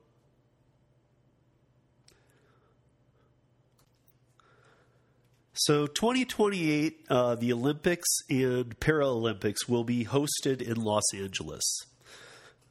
so 5.55 5.87
2028, 5.87 7.05
uh, 7.09 7.35
the 7.35 7.53
Olympics 7.53 8.07
and 8.29 8.79
Paralympics 8.79 9.67
will 9.67 9.83
be 9.83 10.05
hosted 10.05 10.61
in 10.61 10.75
Los 10.75 11.13
Angeles. 11.13 11.85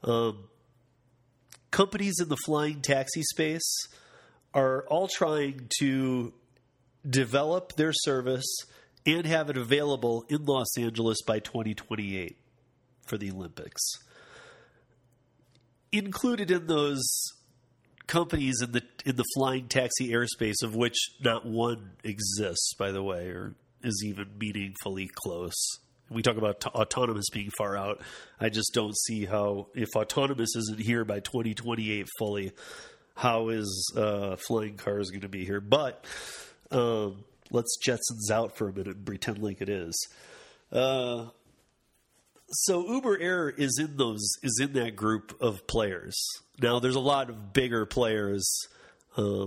Um, 0.02 0.44
companies 1.70 2.14
in 2.20 2.28
the 2.28 2.36
flying 2.36 2.80
taxi 2.80 3.22
space 3.22 3.88
are 4.52 4.86
all 4.88 5.08
trying 5.08 5.68
to 5.80 6.32
develop 7.08 7.74
their 7.76 7.92
service 7.92 8.46
and 9.04 9.26
have 9.26 9.50
it 9.50 9.56
available 9.56 10.24
in 10.28 10.44
Los 10.44 10.78
Angeles 10.78 11.22
by 11.22 11.40
2028 11.40 12.36
for 13.06 13.18
the 13.18 13.30
Olympics 13.30 13.82
included 15.98 16.50
in 16.50 16.66
those 16.66 17.02
companies 18.06 18.60
in 18.62 18.72
the 18.72 18.82
in 19.04 19.16
the 19.16 19.24
flying 19.34 19.68
taxi 19.68 20.10
airspace, 20.10 20.62
of 20.62 20.74
which 20.74 20.96
not 21.20 21.46
one 21.46 21.92
exists, 22.02 22.74
by 22.78 22.90
the 22.90 23.02
way, 23.02 23.28
or 23.28 23.54
is 23.82 24.02
even 24.04 24.28
meaningfully 24.38 25.10
close. 25.14 25.54
We 26.10 26.22
talk 26.22 26.36
about 26.36 26.60
t- 26.60 26.68
autonomous 26.70 27.30
being 27.30 27.50
far 27.56 27.76
out. 27.76 28.00
I 28.40 28.48
just 28.48 28.72
don't 28.74 28.96
see 28.96 29.24
how, 29.24 29.68
if 29.74 29.88
autonomous 29.96 30.54
isn't 30.54 30.80
here 30.80 31.04
by 31.04 31.20
2028 31.20 32.06
fully, 32.18 32.52
how 33.16 33.48
is 33.48 33.92
uh, 33.96 34.36
flying 34.36 34.76
cars 34.76 35.10
going 35.10 35.22
to 35.22 35.28
be 35.28 35.44
here? 35.44 35.60
But 35.60 36.04
um, 36.70 37.24
let's 37.50 37.78
Jetsons 37.86 38.30
out 38.30 38.56
for 38.56 38.68
a 38.68 38.72
minute 38.72 38.96
and 38.96 39.06
pretend 39.06 39.38
like 39.38 39.60
it 39.60 39.68
is. 39.68 40.08
Uh, 40.70 41.26
so 42.50 42.86
Uber 42.86 43.18
Air 43.20 43.48
is 43.48 43.78
in 43.78 43.96
those 43.96 44.32
is 44.42 44.60
in 44.60 44.72
that 44.74 44.96
group 44.96 45.36
of 45.40 45.66
players. 45.66 46.16
Now 46.60 46.78
there's 46.78 46.96
a 46.96 47.00
lot 47.00 47.30
of 47.30 47.52
bigger 47.52 47.86
players 47.86 48.48
uh, 49.16 49.46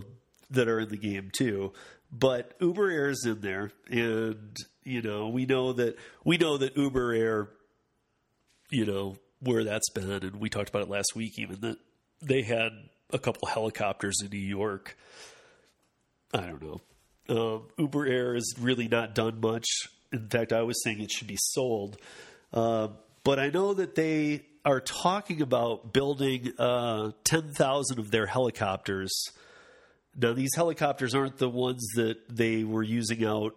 that 0.52 0.68
are 0.68 0.80
in 0.80 0.90
the 0.90 0.98
game 0.98 1.32
too, 1.36 1.74
but 2.12 2.54
Uber 2.60 2.90
Air 2.90 3.10
is 3.10 3.26
in 3.26 3.42
there, 3.42 3.72
and 3.90 4.58
you 4.84 5.02
know 5.02 5.30
we 5.30 5.46
know 5.46 5.74
that 5.74 5.98
we 6.24 6.38
know 6.38 6.58
that 6.58 6.76
Uber 6.78 7.14
Air, 7.14 7.50
you 8.70 8.86
know 8.86 9.18
where 9.40 9.64
that's 9.64 9.90
been, 9.90 10.12
and 10.12 10.36
we 10.38 10.50
talked 10.50 10.70
about 10.70 10.82
it 10.82 10.90
last 10.90 11.16
week. 11.16 11.34
Even 11.38 11.60
that 11.62 11.78
they 12.22 12.42
had 12.42 12.72
a 13.12 13.20
couple 13.20 13.48
helicopters 13.48 14.22
in 14.22 14.30
New 14.30 14.38
York. 14.38 14.98
I 16.34 16.42
don't 16.42 16.62
know. 16.62 16.82
Um, 17.30 17.64
Uber 17.78 18.06
Air 18.06 18.34
has 18.34 18.54
really 18.60 18.88
not 18.88 19.16
done 19.16 19.40
much. 19.40 19.68
In 20.12 20.28
fact, 20.30 20.54
I 20.54 20.62
was 20.64 20.82
saying 20.84 21.02
it 21.02 21.12
should 21.12 21.28
be 21.28 21.38
sold 21.38 21.98
uh, 22.54 22.90
but 23.24 23.40
I 23.40 23.50
know 23.50 23.74
that 23.74 23.96
they 23.96 24.46
are 24.64 24.82
talking 24.82 25.42
about 25.42 25.94
building 25.94 26.52
uh, 26.58 27.12
10,000 27.24 28.00
of 28.00 28.12
their 28.12 28.26
helicopters. 28.26 29.14
Now, 30.16 30.34
these 30.34 30.56
helicopters 30.56 31.16
aren't 31.16 31.38
the 31.38 31.50
ones 31.50 31.86
that 31.96 32.18
they 32.30 32.64
were 32.64 32.84
using 32.84 33.26
out 33.26 33.56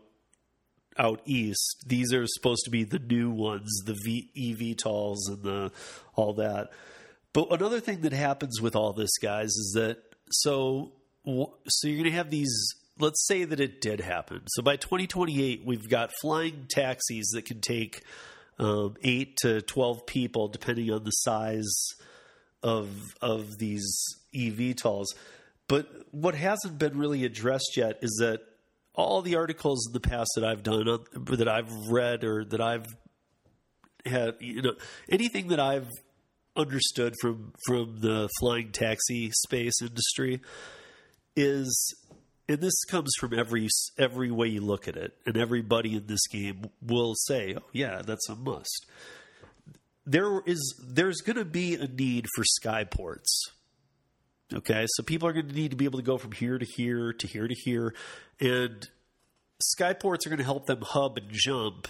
out 0.98 1.20
east. 1.24 1.84
These 1.86 2.12
are 2.12 2.26
supposed 2.26 2.64
to 2.64 2.70
be 2.70 2.84
the 2.84 2.98
new 2.98 3.30
ones, 3.30 3.70
the 3.86 3.96
v, 4.04 4.28
eVTOLs 4.36 5.28
and 5.28 5.42
the 5.42 5.72
all 6.14 6.34
that. 6.34 6.70
But 7.32 7.52
another 7.52 7.80
thing 7.80 8.02
that 8.02 8.12
happens 8.12 8.60
with 8.60 8.76
all 8.76 8.92
this, 8.92 9.16
guys, 9.18 9.50
is 9.50 9.72
that 9.76 9.98
so 10.30 10.92
so 11.24 11.88
you're 11.88 11.96
going 11.96 12.10
to 12.10 12.16
have 12.16 12.30
these. 12.30 12.52
Let's 12.98 13.26
say 13.26 13.44
that 13.44 13.60
it 13.60 13.80
did 13.80 14.00
happen. 14.00 14.42
So 14.48 14.62
by 14.62 14.76
2028, 14.76 15.62
we've 15.64 15.88
got 15.88 16.10
flying 16.20 16.66
taxis 16.68 17.28
that 17.28 17.46
can 17.46 17.60
take 17.60 18.02
um, 18.60 18.94
eight 19.02 19.36
to 19.38 19.62
12 19.62 20.06
people, 20.06 20.46
depending 20.48 20.92
on 20.92 21.02
the 21.02 21.10
size 21.10 21.72
of 22.62 22.90
of 23.22 23.58
these 23.58 23.90
eVTOLs. 24.34 25.06
But 25.66 25.88
what 26.10 26.34
hasn't 26.34 26.78
been 26.78 26.98
really 26.98 27.24
addressed 27.24 27.76
yet 27.76 27.98
is 28.02 28.16
that 28.20 28.40
all 28.94 29.22
the 29.22 29.36
articles 29.36 29.86
in 29.86 29.94
the 29.94 30.00
past 30.00 30.30
that 30.34 30.44
I've 30.44 30.62
done, 30.62 30.84
that 31.14 31.48
I've 31.48 31.72
read, 31.88 32.22
or 32.22 32.44
that 32.44 32.60
I've 32.60 32.86
had, 34.04 34.34
you 34.40 34.60
know, 34.60 34.74
anything 35.08 35.48
that 35.48 35.60
I've 35.60 35.88
understood 36.54 37.14
from 37.20 37.54
from 37.66 38.00
the 38.00 38.28
flying 38.40 38.72
taxi 38.72 39.30
space 39.30 39.80
industry 39.80 40.40
is 41.34 41.94
and 42.50 42.60
this 42.60 42.84
comes 42.84 43.12
from 43.18 43.38
every 43.38 43.68
every 43.98 44.30
way 44.30 44.48
you 44.48 44.60
look 44.60 44.88
at 44.88 44.96
it. 44.96 45.16
And 45.24 45.36
everybody 45.36 45.96
in 45.96 46.06
this 46.06 46.26
game 46.26 46.70
will 46.82 47.14
say 47.14 47.54
oh 47.56 47.64
yeah 47.72 48.02
that's 48.02 48.28
a 48.28 48.34
must. 48.34 48.86
There 50.04 50.42
is 50.46 50.74
there's 50.82 51.20
going 51.20 51.36
to 51.36 51.44
be 51.44 51.74
a 51.74 51.86
need 51.86 52.26
for 52.34 52.44
skyports 52.44 53.28
okay? 54.54 54.86
So 54.88 55.02
people 55.02 55.28
are 55.28 55.32
going 55.32 55.48
to 55.48 55.54
need 55.54 55.70
to 55.70 55.76
be 55.76 55.84
able 55.84 55.98
to 55.98 56.04
go 56.04 56.18
from 56.18 56.32
here 56.32 56.58
to 56.58 56.64
here 56.64 57.12
to 57.12 57.26
here 57.26 57.48
to 57.48 57.54
here. 57.54 57.94
And 58.40 58.88
skyports 59.78 60.26
are 60.26 60.30
going 60.30 60.38
to 60.38 60.44
help 60.44 60.66
them 60.66 60.82
hub 60.82 61.18
and 61.18 61.30
jump. 61.30 61.88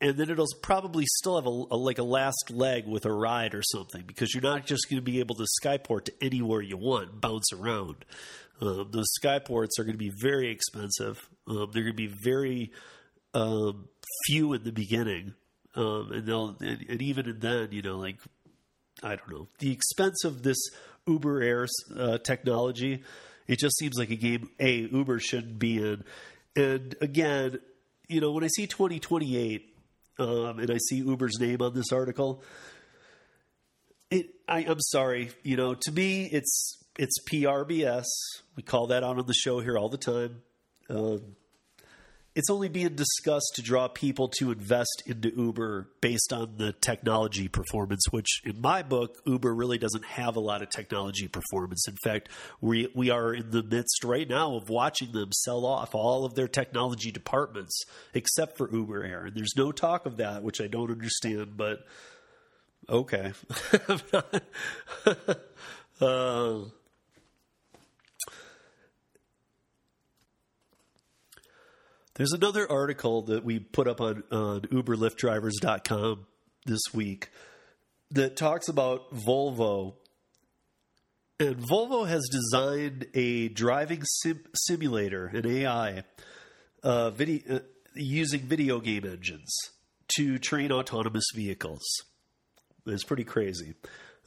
And 0.00 0.16
then 0.16 0.30
it'll 0.30 0.46
probably 0.62 1.04
still 1.06 1.36
have 1.36 1.46
a, 1.46 1.74
a, 1.74 1.76
like 1.76 1.98
a 1.98 2.02
last 2.02 2.50
leg 2.50 2.86
with 2.86 3.04
a 3.04 3.12
ride 3.12 3.54
or 3.54 3.62
something 3.62 4.02
because 4.06 4.32
you're 4.32 4.42
not 4.42 4.64
just 4.64 4.88
going 4.88 4.96
to 4.96 5.04
be 5.04 5.20
able 5.20 5.34
to 5.34 5.46
skyport 5.62 6.04
to 6.04 6.12
anywhere 6.22 6.62
you 6.62 6.78
want, 6.78 7.20
bounce 7.20 7.52
around. 7.52 8.06
Um, 8.60 8.88
those 8.90 9.08
skyports 9.22 9.78
are 9.78 9.84
going 9.84 9.94
to 9.94 10.04
be 10.04 10.12
very 10.20 10.50
expensive. 10.50 11.28
Um, 11.48 11.70
they're 11.72 11.84
going 11.84 11.96
to 11.96 12.08
be 12.08 12.14
very 12.24 12.72
um, 13.34 13.88
few 14.26 14.52
in 14.52 14.64
the 14.64 14.72
beginning, 14.72 15.34
um, 15.74 16.10
and 16.12 16.26
they'll 16.26 16.56
and, 16.60 16.84
and, 16.88 17.02
even 17.02 17.38
then, 17.38 17.68
you 17.72 17.82
know, 17.82 17.96
like 17.96 18.18
I 19.02 19.16
don't 19.16 19.30
know, 19.30 19.48
the 19.58 19.72
expense 19.72 20.24
of 20.24 20.42
this 20.42 20.58
Uber 21.06 21.42
Air 21.42 21.66
uh, 21.96 22.18
technology. 22.18 23.02
It 23.46 23.58
just 23.58 23.78
seems 23.78 23.96
like 23.98 24.10
a 24.10 24.16
game 24.16 24.50
a 24.60 24.72
Uber 24.72 25.18
shouldn't 25.18 25.58
be 25.58 25.78
in. 25.78 26.04
And 26.54 26.94
again, 27.00 27.58
you 28.08 28.20
know, 28.20 28.32
when 28.32 28.44
I 28.44 28.48
see 28.48 28.66
2028 28.66 29.70
um, 30.20 30.58
and 30.58 30.70
I 30.70 30.76
see 30.76 30.96
Uber's 30.96 31.38
name 31.40 31.62
on 31.62 31.74
this 31.74 31.92
article. 31.92 32.42
It, 34.10 34.26
I, 34.48 34.62
am 34.62 34.80
sorry, 34.80 35.30
you 35.42 35.56
know, 35.56 35.74
to 35.74 35.92
me, 35.92 36.26
it's 36.26 36.79
it's 36.98 37.22
PRBS. 37.28 38.06
We 38.56 38.62
call 38.62 38.88
that 38.88 39.02
out 39.02 39.18
on 39.18 39.26
the 39.26 39.34
show 39.34 39.60
here 39.60 39.78
all 39.78 39.88
the 39.88 39.98
time. 39.98 40.42
Um, 40.88 41.36
it's 42.34 42.48
only 42.48 42.68
being 42.68 42.94
discussed 42.94 43.52
to 43.56 43.62
draw 43.62 43.88
people 43.88 44.28
to 44.38 44.52
invest 44.52 45.02
into 45.04 45.32
Uber 45.36 45.88
based 46.00 46.32
on 46.32 46.58
the 46.58 46.72
technology 46.72 47.48
performance, 47.48 48.04
which 48.10 48.42
in 48.44 48.60
my 48.60 48.82
book, 48.82 49.20
Uber 49.26 49.52
really 49.52 49.78
doesn't 49.78 50.04
have 50.04 50.36
a 50.36 50.40
lot 50.40 50.62
of 50.62 50.70
technology 50.70 51.26
performance. 51.26 51.88
In 51.88 51.96
fact, 52.04 52.28
we, 52.60 52.88
we 52.94 53.10
are 53.10 53.34
in 53.34 53.50
the 53.50 53.64
midst 53.64 54.04
right 54.04 54.28
now 54.28 54.54
of 54.54 54.68
watching 54.68 55.10
them 55.12 55.32
sell 55.32 55.66
off 55.66 55.94
all 55.94 56.24
of 56.24 56.34
their 56.34 56.48
technology 56.48 57.10
departments 57.10 57.82
except 58.14 58.56
for 58.56 58.72
Uber 58.72 59.04
Air. 59.04 59.24
And 59.24 59.36
there's 59.36 59.56
no 59.56 59.72
talk 59.72 60.06
of 60.06 60.18
that, 60.18 60.44
which 60.44 60.60
I 60.60 60.68
don't 60.68 60.92
understand, 60.92 61.56
but 61.56 61.80
okay. 62.88 63.32
uh, 66.00 66.58
There's 72.14 72.32
another 72.32 72.70
article 72.70 73.22
that 73.22 73.44
we 73.44 73.60
put 73.60 73.86
up 73.86 74.00
on, 74.00 74.24
on 74.32 74.62
UberLiftDrivers.com 74.62 76.26
this 76.66 76.82
week 76.92 77.30
that 78.10 78.36
talks 78.36 78.68
about 78.68 79.14
Volvo. 79.14 79.94
And 81.38 81.56
Volvo 81.56 82.06
has 82.06 82.28
designed 82.30 83.06
a 83.14 83.48
driving 83.48 84.02
sim- 84.04 84.44
simulator, 84.54 85.26
an 85.26 85.46
AI, 85.46 86.02
uh, 86.82 87.10
video, 87.10 87.56
uh, 87.56 87.58
using 87.94 88.40
video 88.40 88.80
game 88.80 89.04
engines 89.04 89.54
to 90.16 90.38
train 90.38 90.72
autonomous 90.72 91.26
vehicles. 91.34 91.82
It's 92.86 93.04
pretty 93.04 93.24
crazy. 93.24 93.74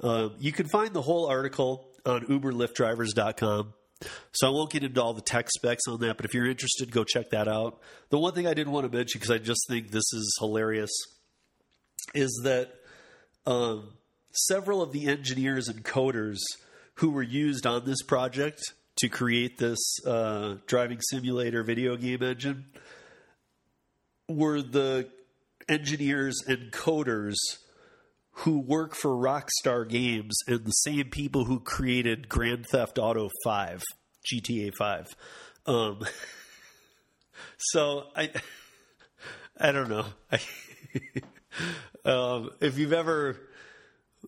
Uh, 0.02 0.30
you 0.40 0.52
can 0.52 0.68
find 0.68 0.94
the 0.94 1.02
whole 1.02 1.28
article 1.28 1.90
on 2.06 2.22
UberLiftDrivers.com. 2.26 3.74
So 4.32 4.48
I 4.48 4.50
won't 4.52 4.72
get 4.72 4.84
into 4.84 5.02
all 5.02 5.14
the 5.14 5.22
tech 5.22 5.50
specs 5.50 5.84
on 5.88 6.00
that, 6.02 6.18
but 6.18 6.26
if 6.26 6.34
you're 6.34 6.48
interested, 6.48 6.92
go 6.92 7.04
check 7.04 7.30
that 7.32 7.48
out. 7.48 7.80
The 8.10 8.18
one 8.18 8.34
thing 8.34 8.48
I 8.48 8.54
didn't 8.54 8.74
want 8.74 8.90
to 8.90 8.96
mention 8.96 9.20
because 9.20 9.32
I 9.32 9.38
just 9.38 9.68
think 9.68 9.92
this 9.92 10.12
is 10.14 10.36
hilarious 10.40 10.92
is 12.14 12.42
that 12.44 12.74
um, 13.46 13.94
several 14.32 14.82
of 14.82 14.92
the 14.92 15.08
engineers 15.08 15.68
and 15.68 15.84
coders 15.84 16.40
who 16.96 17.12
were 17.12 17.24
used 17.24 17.66
on 17.66 17.86
this 17.86 18.02
project 18.02 18.62
to 18.98 19.10
create 19.10 19.58
this 19.58 19.80
uh, 20.06 20.56
driving 20.68 21.00
simulator 21.02 21.64
video 21.64 21.96
game 21.96 22.22
engine 22.22 22.66
were 24.30 24.62
the 24.62 25.08
engineers 25.68 26.42
and 26.48 26.72
coders 26.72 27.36
who 28.38 28.60
work 28.60 28.96
for 28.96 29.12
Rockstar 29.12 29.88
Games 29.88 30.38
and 30.48 30.66
the 30.66 30.72
same 30.72 31.10
people 31.10 31.46
who 31.46 31.60
created 31.60 32.30
Grand 32.30 32.66
Theft 32.66 32.98
Auto 32.98 33.30
5, 33.44 33.84
GTA 34.32 34.72
5. 34.78 35.16
Um, 35.66 36.00
so 37.58 38.06
I 38.16 38.32
I 39.60 39.72
don't 39.72 39.90
know. 39.90 40.06
um, 42.06 42.50
if 42.60 42.78
you've 42.78 42.94
ever 42.94 43.38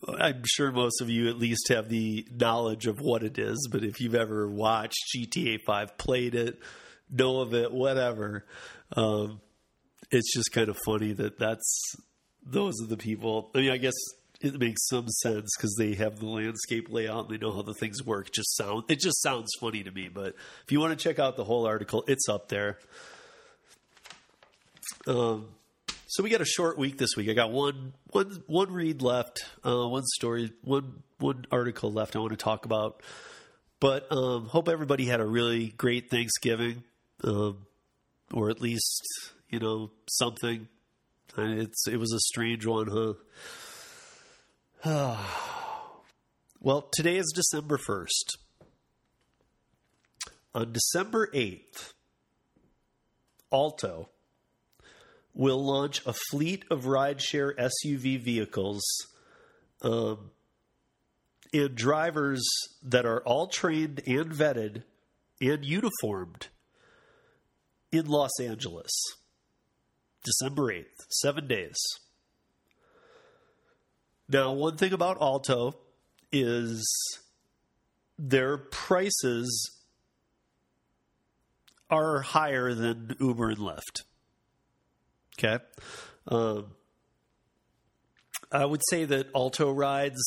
I'm 0.08 0.44
sure 0.46 0.72
most 0.72 1.02
of 1.02 1.10
you 1.10 1.30
at 1.30 1.38
least 1.38 1.70
have 1.70 1.90
the 1.90 2.28
knowledge 2.32 2.86
of 2.86 3.00
what 3.00 3.24
it 3.24 3.40
is, 3.40 3.68
but 3.72 3.84
if 3.84 4.00
you've 4.00 4.16
ever 4.16 4.48
watched 4.48 5.00
GTA 5.16 5.60
5, 5.66 5.98
played 5.98 6.36
it, 6.36 6.60
know 7.10 7.40
of 7.40 7.54
it, 7.54 7.72
whatever, 7.72 8.46
um, 8.96 9.40
it's 10.12 10.34
just 10.34 10.52
kind 10.52 10.70
of 10.70 10.78
funny 10.86 11.14
that 11.14 11.40
that's 11.40 11.96
those 12.46 12.76
are 12.82 12.88
the 12.88 12.98
people. 12.98 13.50
I 13.56 13.60
mean, 13.60 13.72
I 13.72 13.78
guess 13.78 13.96
it 14.42 14.60
makes 14.60 14.88
some 14.88 15.08
sense 15.08 15.50
because 15.58 15.76
they 15.78 15.96
have 15.96 16.20
the 16.20 16.28
landscape 16.28 16.88
layout 16.90 17.30
and 17.30 17.34
they 17.34 17.44
know 17.44 17.52
how 17.52 17.62
the 17.62 17.74
things 17.74 18.06
work. 18.06 18.32
Just 18.32 18.56
sound 18.56 18.84
it 18.90 19.00
just 19.00 19.22
sounds 19.22 19.50
funny 19.60 19.84
to 19.84 19.92
me. 19.92 20.10
But 20.10 20.36
if 20.64 20.72
you 20.72 20.80
want 20.80 20.98
to 20.98 21.04
check 21.04 21.20
out 21.20 21.36
the 21.36 21.44
whole 21.44 21.66
article, 21.66 22.04
it's 22.08 22.30
up 22.30 22.50
there. 22.50 22.78
Um, 25.08 25.48
so 26.08 26.24
we 26.24 26.30
got 26.30 26.42
a 26.42 26.46
short 26.46 26.78
week 26.78 26.98
this 26.98 27.16
week. 27.18 27.30
I 27.30 27.34
got 27.34 27.52
one 27.52 27.94
one 28.12 28.44
one 28.48 28.72
read 28.72 29.02
left, 29.02 29.46
uh, 29.66 29.88
one 29.88 30.06
story, 30.06 30.52
one 30.62 31.04
one 31.18 31.46
article 31.52 31.92
left. 31.92 32.16
I 32.16 32.20
want 32.20 32.32
to 32.32 32.38
talk 32.38 32.66
about. 32.66 33.02
But 33.80 34.12
um, 34.12 34.46
hope 34.46 34.70
everybody 34.70 35.06
had 35.06 35.20
a 35.20 35.26
really 35.26 35.70
great 35.70 36.10
Thanksgiving, 36.10 36.84
um, 37.24 37.66
or 38.34 38.50
at 38.50 38.62
least 38.62 39.04
you 39.50 39.60
know 39.60 39.92
something 40.08 40.68
it's 41.38 41.88
it 41.88 41.98
was 41.98 42.14
a 42.14 42.20
strange 42.20 42.66
one, 42.66 43.16
huh? 44.84 45.16
well, 46.62 46.90
today 46.92 47.18
is 47.18 47.32
December 47.36 47.78
first. 47.78 48.38
On 50.54 50.72
December 50.72 51.30
eighth, 51.34 51.94
Alto 53.52 54.10
will 55.34 55.64
launch 55.64 56.02
a 56.06 56.14
fleet 56.30 56.64
of 56.72 56.86
rideshare 56.86 57.54
SUV 57.58 58.20
vehicles 58.20 58.84
um, 59.82 60.32
and 61.54 61.76
drivers 61.76 62.44
that 62.82 63.06
are 63.06 63.22
all 63.22 63.48
trained 63.48 64.02
and 64.08 64.32
vetted 64.32 64.84
and 65.42 65.66
uniformed 65.66 66.48
in 67.92 68.06
Los 68.06 68.40
Angeles. 68.40 68.92
December 70.26 70.74
8th, 70.74 71.06
seven 71.10 71.48
days. 71.48 71.78
Now, 74.28 74.52
one 74.54 74.76
thing 74.76 74.92
about 74.92 75.22
Alto 75.22 75.78
is 76.32 76.84
their 78.18 78.58
prices 78.58 79.72
are 81.90 82.22
higher 82.22 82.74
than 82.74 83.16
Uber 83.20 83.52
and 83.52 83.60
Lyft. 83.60 84.04
Okay. 85.38 85.64
Um, 86.28 86.72
I 88.52 88.66
would 88.66 88.82
say 88.90 89.06
that 89.06 89.28
Alto 89.36 89.72
rides 89.72 90.22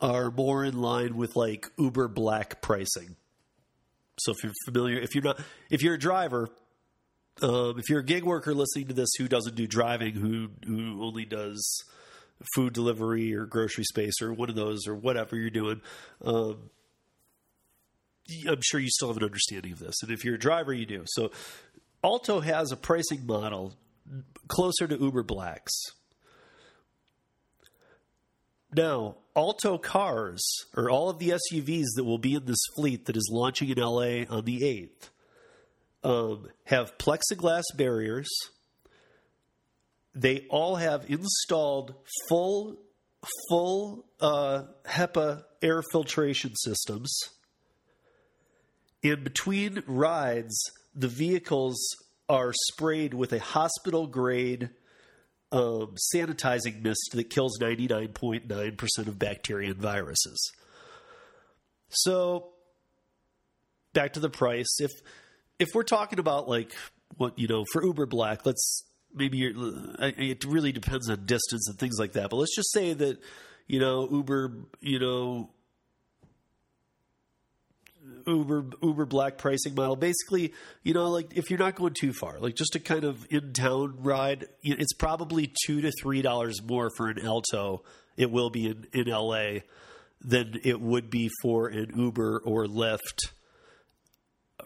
are 0.00 0.30
more 0.30 0.64
in 0.64 0.80
line 0.80 1.16
with 1.16 1.34
like 1.34 1.70
Uber 1.78 2.08
Black 2.08 2.62
pricing. 2.62 3.16
So 4.20 4.32
if 4.32 4.44
you're 4.44 4.52
familiar, 4.66 4.98
if 4.98 5.14
you're 5.14 5.24
not, 5.24 5.40
if 5.70 5.82
you're 5.82 5.94
a 5.94 5.98
driver 5.98 6.48
Um, 7.42 7.78
if 7.78 7.90
you're 7.90 8.00
a 8.00 8.04
gig 8.04 8.24
worker 8.24 8.54
listening 8.54 8.88
to 8.88 8.94
this 8.94 9.10
who 9.18 9.26
doesn't 9.26 9.56
do 9.56 9.66
driving, 9.66 10.14
who 10.14 10.50
who 10.66 11.02
only 11.02 11.24
does 11.24 11.84
food 12.54 12.72
delivery 12.72 13.34
or 13.34 13.46
grocery 13.46 13.84
space 13.84 14.20
or 14.22 14.32
one 14.32 14.48
of 14.48 14.54
those 14.54 14.86
or 14.86 14.94
whatever 14.94 15.36
you're 15.36 15.50
doing, 15.50 15.80
um, 16.24 16.70
I'm 18.48 18.60
sure 18.62 18.80
you 18.80 18.90
still 18.90 19.08
have 19.08 19.16
an 19.16 19.24
understanding 19.24 19.72
of 19.72 19.78
this. 19.78 20.02
And 20.02 20.10
if 20.10 20.24
you're 20.24 20.36
a 20.36 20.38
driver, 20.38 20.72
you 20.72 20.86
do. 20.86 21.02
So 21.06 21.30
Alto 22.02 22.40
has 22.40 22.72
a 22.72 22.76
pricing 22.76 23.26
model 23.26 23.74
closer 24.48 24.86
to 24.86 24.96
Uber 24.96 25.22
Blacks. 25.22 25.72
Now, 28.74 29.16
Alto 29.36 29.78
cars, 29.78 30.44
or 30.76 30.90
all 30.90 31.08
of 31.08 31.18
the 31.18 31.30
SUVs 31.30 31.94
that 31.96 32.04
will 32.04 32.18
be 32.18 32.34
in 32.34 32.44
this 32.44 32.64
fleet 32.76 33.06
that 33.06 33.16
is 33.16 33.28
launching 33.32 33.68
in 33.68 33.78
LA 33.78 34.24
on 34.28 34.44
the 34.44 34.60
8th, 34.60 35.10
um, 36.04 36.48
have 36.64 36.96
plexiglass 36.98 37.64
barriers. 37.76 38.28
They 40.14 40.46
all 40.50 40.76
have 40.76 41.10
installed 41.10 41.94
full, 42.28 42.76
full 43.48 44.04
uh, 44.20 44.64
HEPA 44.86 45.44
air 45.62 45.82
filtration 45.90 46.54
systems. 46.54 47.12
In 49.02 49.24
between 49.24 49.82
rides, 49.86 50.56
the 50.94 51.08
vehicles 51.08 51.76
are 52.28 52.52
sprayed 52.70 53.14
with 53.14 53.32
a 53.32 53.40
hospital 53.40 54.06
grade 54.06 54.70
um, 55.52 55.94
sanitizing 56.14 56.82
mist 56.82 57.10
that 57.12 57.30
kills 57.30 57.58
99.9% 57.60 59.08
of 59.08 59.18
bacteria 59.18 59.70
and 59.70 59.80
viruses. 59.80 60.52
So, 61.88 62.50
back 63.92 64.14
to 64.14 64.20
the 64.20 64.30
price. 64.30 64.80
If 64.80 64.90
if 65.58 65.68
we're 65.74 65.82
talking 65.82 66.18
about 66.18 66.48
like 66.48 66.72
what 67.16 67.38
you 67.38 67.48
know 67.48 67.64
for 67.72 67.84
Uber 67.84 68.06
Black, 68.06 68.44
let's 68.46 68.84
maybe 69.14 69.44
it 69.44 70.44
really 70.44 70.72
depends 70.72 71.08
on 71.08 71.24
distance 71.26 71.68
and 71.68 71.78
things 71.78 71.98
like 71.98 72.12
that. 72.12 72.30
But 72.30 72.36
let's 72.36 72.54
just 72.54 72.72
say 72.72 72.92
that 72.92 73.18
you 73.66 73.80
know 73.80 74.08
Uber, 74.10 74.52
you 74.80 74.98
know 74.98 75.50
Uber 78.26 78.66
Uber 78.82 79.06
Black 79.06 79.38
pricing 79.38 79.74
model. 79.74 79.96
Basically, 79.96 80.52
you 80.82 80.94
know, 80.94 81.10
like 81.10 81.36
if 81.36 81.50
you're 81.50 81.58
not 81.58 81.74
going 81.74 81.94
too 81.94 82.12
far, 82.12 82.38
like 82.40 82.54
just 82.54 82.74
a 82.74 82.80
kind 82.80 83.04
of 83.04 83.26
in 83.30 83.52
town 83.52 83.96
ride, 83.98 84.46
it's 84.62 84.94
probably 84.94 85.52
two 85.66 85.80
to 85.80 85.92
three 86.00 86.22
dollars 86.22 86.62
more 86.62 86.90
for 86.96 87.08
an 87.08 87.24
Alto. 87.24 87.82
It 88.16 88.30
will 88.30 88.50
be 88.50 88.66
in 88.66 88.86
in 88.92 89.06
LA 89.06 89.60
than 90.20 90.60
it 90.64 90.80
would 90.80 91.10
be 91.10 91.30
for 91.42 91.68
an 91.68 91.92
Uber 91.96 92.42
or 92.44 92.66
Lyft 92.66 93.32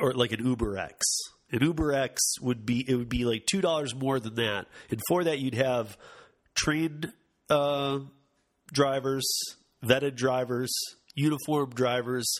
or 0.00 0.12
like 0.12 0.32
an 0.32 0.44
Uber 0.44 0.78
X. 0.78 1.04
An 1.50 1.62
Uber 1.62 1.92
X 1.92 2.20
would 2.40 2.66
be 2.66 2.84
it 2.88 2.94
would 2.94 3.08
be 3.08 3.24
like 3.24 3.46
two 3.46 3.60
dollars 3.60 3.94
more 3.94 4.20
than 4.20 4.34
that, 4.36 4.66
and 4.90 5.00
for 5.08 5.24
that 5.24 5.38
you'd 5.38 5.54
have 5.54 5.96
trained 6.54 7.12
uh, 7.48 8.00
drivers, 8.72 9.26
vetted 9.82 10.16
drivers, 10.16 10.70
uniformed 11.14 11.74
drivers 11.74 12.38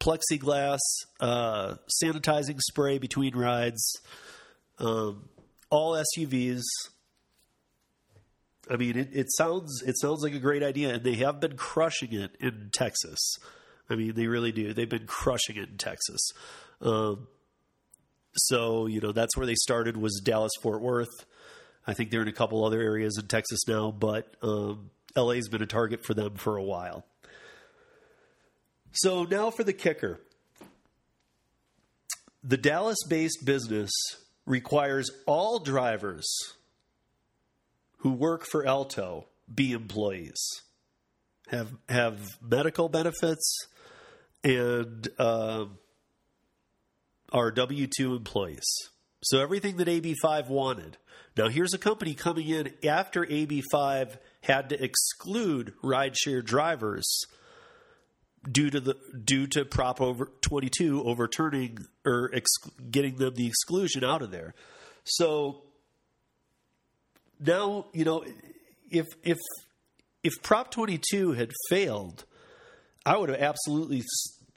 plexiglass, 0.00 0.78
uh, 1.20 1.74
sanitizing 2.02 2.60
spray 2.60 2.98
between 2.98 3.36
rides, 3.36 4.00
um, 4.78 5.28
all 5.70 5.94
SUVs. 6.16 6.62
I 8.70 8.76
mean, 8.76 8.96
it, 8.96 9.08
it, 9.12 9.26
sounds 9.30 9.82
it 9.82 9.98
sounds 9.98 10.22
like 10.22 10.34
a 10.34 10.38
great 10.38 10.62
idea, 10.62 10.94
and 10.94 11.04
they 11.04 11.14
have 11.14 11.40
been 11.40 11.56
crushing 11.56 12.12
it 12.12 12.36
in 12.38 12.70
Texas. 12.72 13.36
I 13.88 13.94
mean, 13.94 14.14
they 14.14 14.26
really 14.26 14.52
do. 14.52 14.74
They've 14.74 14.88
been 14.88 15.06
crushing 15.06 15.56
it 15.56 15.70
in 15.70 15.78
Texas. 15.78 16.20
Um, 16.80 17.26
so 18.34 18.86
you 18.86 19.00
know 19.00 19.12
that's 19.12 19.36
where 19.36 19.46
they 19.46 19.54
started 19.54 19.96
was 19.96 20.20
Dallas 20.24 20.52
Fort 20.62 20.80
Worth. 20.80 21.24
I 21.86 21.94
think 21.94 22.10
they're 22.10 22.22
in 22.22 22.28
a 22.28 22.32
couple 22.32 22.64
other 22.64 22.80
areas 22.80 23.16
in 23.18 23.26
Texas 23.26 23.60
now, 23.66 23.90
but 23.90 24.34
um, 24.42 24.90
LA's 25.16 25.48
been 25.48 25.62
a 25.62 25.66
target 25.66 26.04
for 26.04 26.14
them 26.14 26.34
for 26.34 26.56
a 26.56 26.62
while. 26.62 27.06
So 28.92 29.24
now 29.24 29.50
for 29.50 29.64
the 29.64 29.72
kicker. 29.72 30.20
The 32.44 32.56
Dallas 32.56 32.98
based 33.08 33.44
business 33.44 33.90
requires 34.46 35.10
all 35.26 35.58
drivers 35.58 36.26
who 37.98 38.12
work 38.12 38.44
for 38.44 38.66
Alto 38.66 39.26
be 39.52 39.72
employees, 39.72 40.38
have 41.48 41.72
have 41.88 42.18
medical 42.40 42.88
benefits, 42.88 43.66
and 44.44 45.08
uh, 45.18 45.64
are 47.32 47.50
W 47.50 47.86
two 47.86 48.14
employees. 48.14 48.66
So 49.22 49.40
everything 49.40 49.76
that 49.76 49.88
AB5 49.88 50.48
wanted. 50.48 50.96
Now 51.36 51.48
here's 51.48 51.74
a 51.74 51.78
company 51.78 52.14
coming 52.14 52.48
in 52.48 52.72
after 52.84 53.24
AB5 53.24 54.18
had 54.42 54.68
to 54.70 54.82
exclude 54.82 55.74
rideshare 55.82 56.44
drivers 56.44 57.06
due 58.50 58.70
to 58.70 58.80
the 58.80 58.96
due 59.24 59.46
to 59.48 59.64
Prop 59.64 60.00
over 60.00 60.30
22 60.42 61.04
overturning 61.04 61.78
or 62.04 62.30
ex, 62.32 62.50
getting 62.90 63.16
them 63.16 63.34
the 63.34 63.46
exclusion 63.46 64.04
out 64.04 64.22
of 64.22 64.30
there. 64.30 64.54
So 65.04 65.62
now 67.40 67.86
you 67.92 68.04
know 68.04 68.24
if 68.90 69.06
if 69.22 69.38
if 70.22 70.42
Prop 70.42 70.70
22 70.70 71.32
had 71.32 71.52
failed, 71.68 72.24
I 73.06 73.16
would 73.16 73.28
have 73.28 73.40
absolutely 73.40 74.02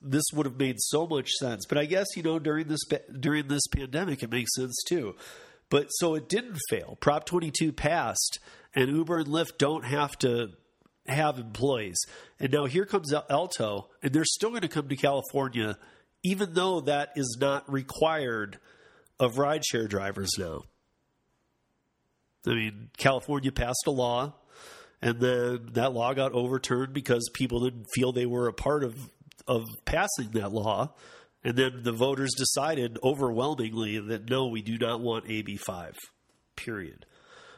this 0.02 0.24
would 0.34 0.46
have 0.46 0.58
made 0.58 0.78
so 0.80 1.06
much 1.06 1.32
sense. 1.32 1.66
But 1.68 1.78
I 1.78 1.86
guess 1.86 2.08
you 2.16 2.24
know 2.24 2.40
during 2.40 2.68
this 2.68 2.82
during 3.20 3.48
this 3.48 3.68
pandemic, 3.68 4.24
it 4.24 4.32
makes 4.32 4.56
sense 4.56 4.82
too. 4.88 5.16
But 5.70 5.88
so 5.90 6.16
it 6.16 6.28
didn't 6.28 6.60
fail. 6.70 6.98
Prop 7.00 7.26
22 7.26 7.72
passed, 7.72 8.40
and 8.76 8.90
Uber 8.90 9.20
and 9.20 9.28
Lyft 9.28 9.58
don't 9.58 9.86
have 9.86 10.18
to 10.20 10.50
have 11.08 11.40
employees. 11.40 12.00
And 12.40 12.52
now 12.52 12.66
here 12.66 12.86
comes 12.86 13.14
Alto, 13.14 13.90
and 14.04 14.12
they're 14.12 14.26
still 14.26 14.50
going 14.50 14.62
to 14.62 14.68
come 14.68 14.90
to 14.90 14.96
California, 14.96 15.78
even 16.24 16.54
though 16.54 16.82
that 16.82 17.12
is 17.16 17.38
not 17.40 17.72
required 17.72 18.60
of 19.20 19.36
rideshare 19.36 19.88
drivers 19.88 20.32
now. 20.38 20.64
I 22.46 22.50
mean, 22.56 22.90
California 22.98 23.52
passed 23.52 23.84
a 23.86 23.92
law, 23.92 24.34
and 25.02 25.20
then 25.20 25.70
that 25.74 25.94
law 25.94 26.14
got 26.14 26.34
overturned 26.34 26.94
because 26.94 27.30
people 27.34 27.62
didn't 27.62 27.86
feel 27.94 28.12
they 28.12 28.26
were 28.26 28.48
a 28.48 28.54
part 28.54 28.84
of 28.84 28.96
of 29.52 29.66
passing 29.86 30.32
that 30.32 30.52
law. 30.52 30.94
And 31.44 31.58
then 31.58 31.82
the 31.84 31.92
voters 31.92 32.32
decided 32.38 33.00
overwhelmingly 33.04 34.00
that 34.00 34.30
no, 34.30 34.48
we 34.48 34.62
do 34.62 34.78
not 34.78 35.02
want 35.02 35.30
AB 35.30 35.58
five. 35.58 35.96
Period. 36.56 37.06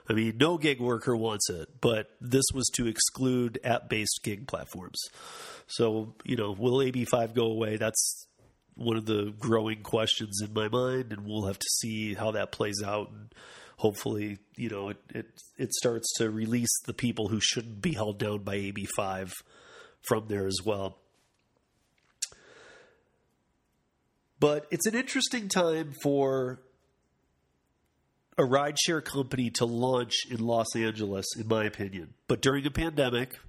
I 0.10 0.14
mean, 0.14 0.38
no 0.38 0.58
gig 0.58 0.80
worker 0.80 1.16
wants 1.16 1.50
it, 1.50 1.70
but 1.80 2.10
this 2.20 2.44
was 2.54 2.70
to 2.76 2.88
exclude 2.88 3.60
app 3.64 3.90
based 3.90 4.20
gig 4.24 4.48
platforms. 4.48 5.00
So, 5.68 6.16
you 6.26 6.36
know, 6.36 6.52
will 6.52 6.80
AB5 6.80 7.34
go 7.34 7.46
away? 7.46 7.78
That's 7.78 8.28
one 8.76 8.98
of 8.98 9.06
the 9.06 9.34
growing 9.40 9.82
questions 9.82 10.42
in 10.44 10.54
my 10.54 10.68
mind, 10.68 11.14
and 11.14 11.26
we'll 11.26 11.46
have 11.46 11.60
to 11.60 11.70
see 11.80 12.16
how 12.16 12.32
that 12.32 12.52
plays 12.52 12.84
out. 12.84 13.12
And 13.12 13.34
hopefully, 13.78 14.40
you 14.58 14.70
know, 14.70 14.90
it, 14.90 14.98
it, 15.10 15.26
it 15.58 15.74
starts 15.74 16.12
to 16.18 16.30
release 16.30 16.82
the 16.86 16.94
people 16.94 17.30
who 17.30 17.40
shouldn't 17.40 17.82
be 17.82 17.94
held 17.94 18.20
down 18.20 18.40
by 18.40 18.58
AB5 18.58 19.32
from 20.02 20.28
there 20.28 20.48
as 20.48 20.60
well. 20.66 20.98
But 24.44 24.68
it's 24.72 24.86
an 24.86 24.94
interesting 24.94 25.48
time 25.48 25.94
for 26.04 26.60
a 28.38 28.42
rideshare 28.42 29.02
company 29.02 29.50
to 29.52 29.64
launch 29.64 30.12
in 30.30 30.46
Los 30.46 30.76
Angeles, 30.76 31.26
in 31.40 31.48
my 31.48 31.64
opinion. 31.64 32.14
But 32.28 32.42
during 32.42 32.66
a 32.66 32.70
pandemic, 32.70 33.40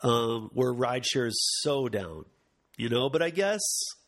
um, 0.00 0.48
where 0.52 0.72
rideshare 0.72 1.26
is 1.26 1.60
so 1.62 1.88
down, 1.88 2.26
you 2.76 2.88
know. 2.88 3.10
But 3.10 3.20
I 3.20 3.30
guess 3.30 3.58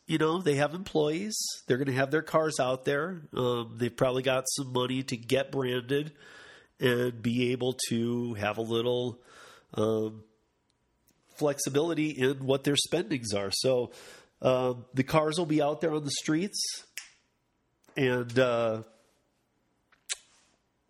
you 0.07 0.17
know 0.17 0.41
they 0.41 0.55
have 0.55 0.73
employees; 0.73 1.37
they're 1.67 1.75
going 1.75 1.87
to 1.87 1.93
have 1.95 2.11
their 2.11 2.21
cars 2.21 2.61
out 2.61 2.85
there. 2.85 3.23
Um, 3.35 3.75
they've 3.75 3.93
probably 3.93 4.23
got 4.23 4.45
some 4.47 4.71
money 4.71 5.03
to 5.03 5.17
get 5.17 5.51
branded 5.51 6.13
and 6.79 7.21
be 7.21 7.51
able 7.51 7.75
to 7.89 8.35
have 8.35 8.57
a 8.57 8.61
little 8.61 9.19
um, 9.73 10.23
flexibility 11.35 12.11
in 12.11 12.45
what 12.45 12.63
their 12.63 12.77
spendings 12.77 13.33
are. 13.33 13.51
So 13.51 13.91
um, 14.45 14.85
the 14.93 15.03
cars 15.03 15.39
will 15.39 15.47
be 15.47 15.59
out 15.59 15.81
there 15.81 15.91
on 15.91 16.03
the 16.03 16.11
streets, 16.11 16.83
and 17.97 18.37
uh, 18.37 18.83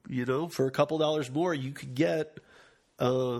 you 0.09 0.25
know, 0.25 0.49
for 0.49 0.67
a 0.67 0.71
couple 0.71 0.97
dollars 0.97 1.31
more, 1.31 1.53
you 1.53 1.71
could 1.71 1.95
get, 1.95 2.37
uh, 2.99 3.39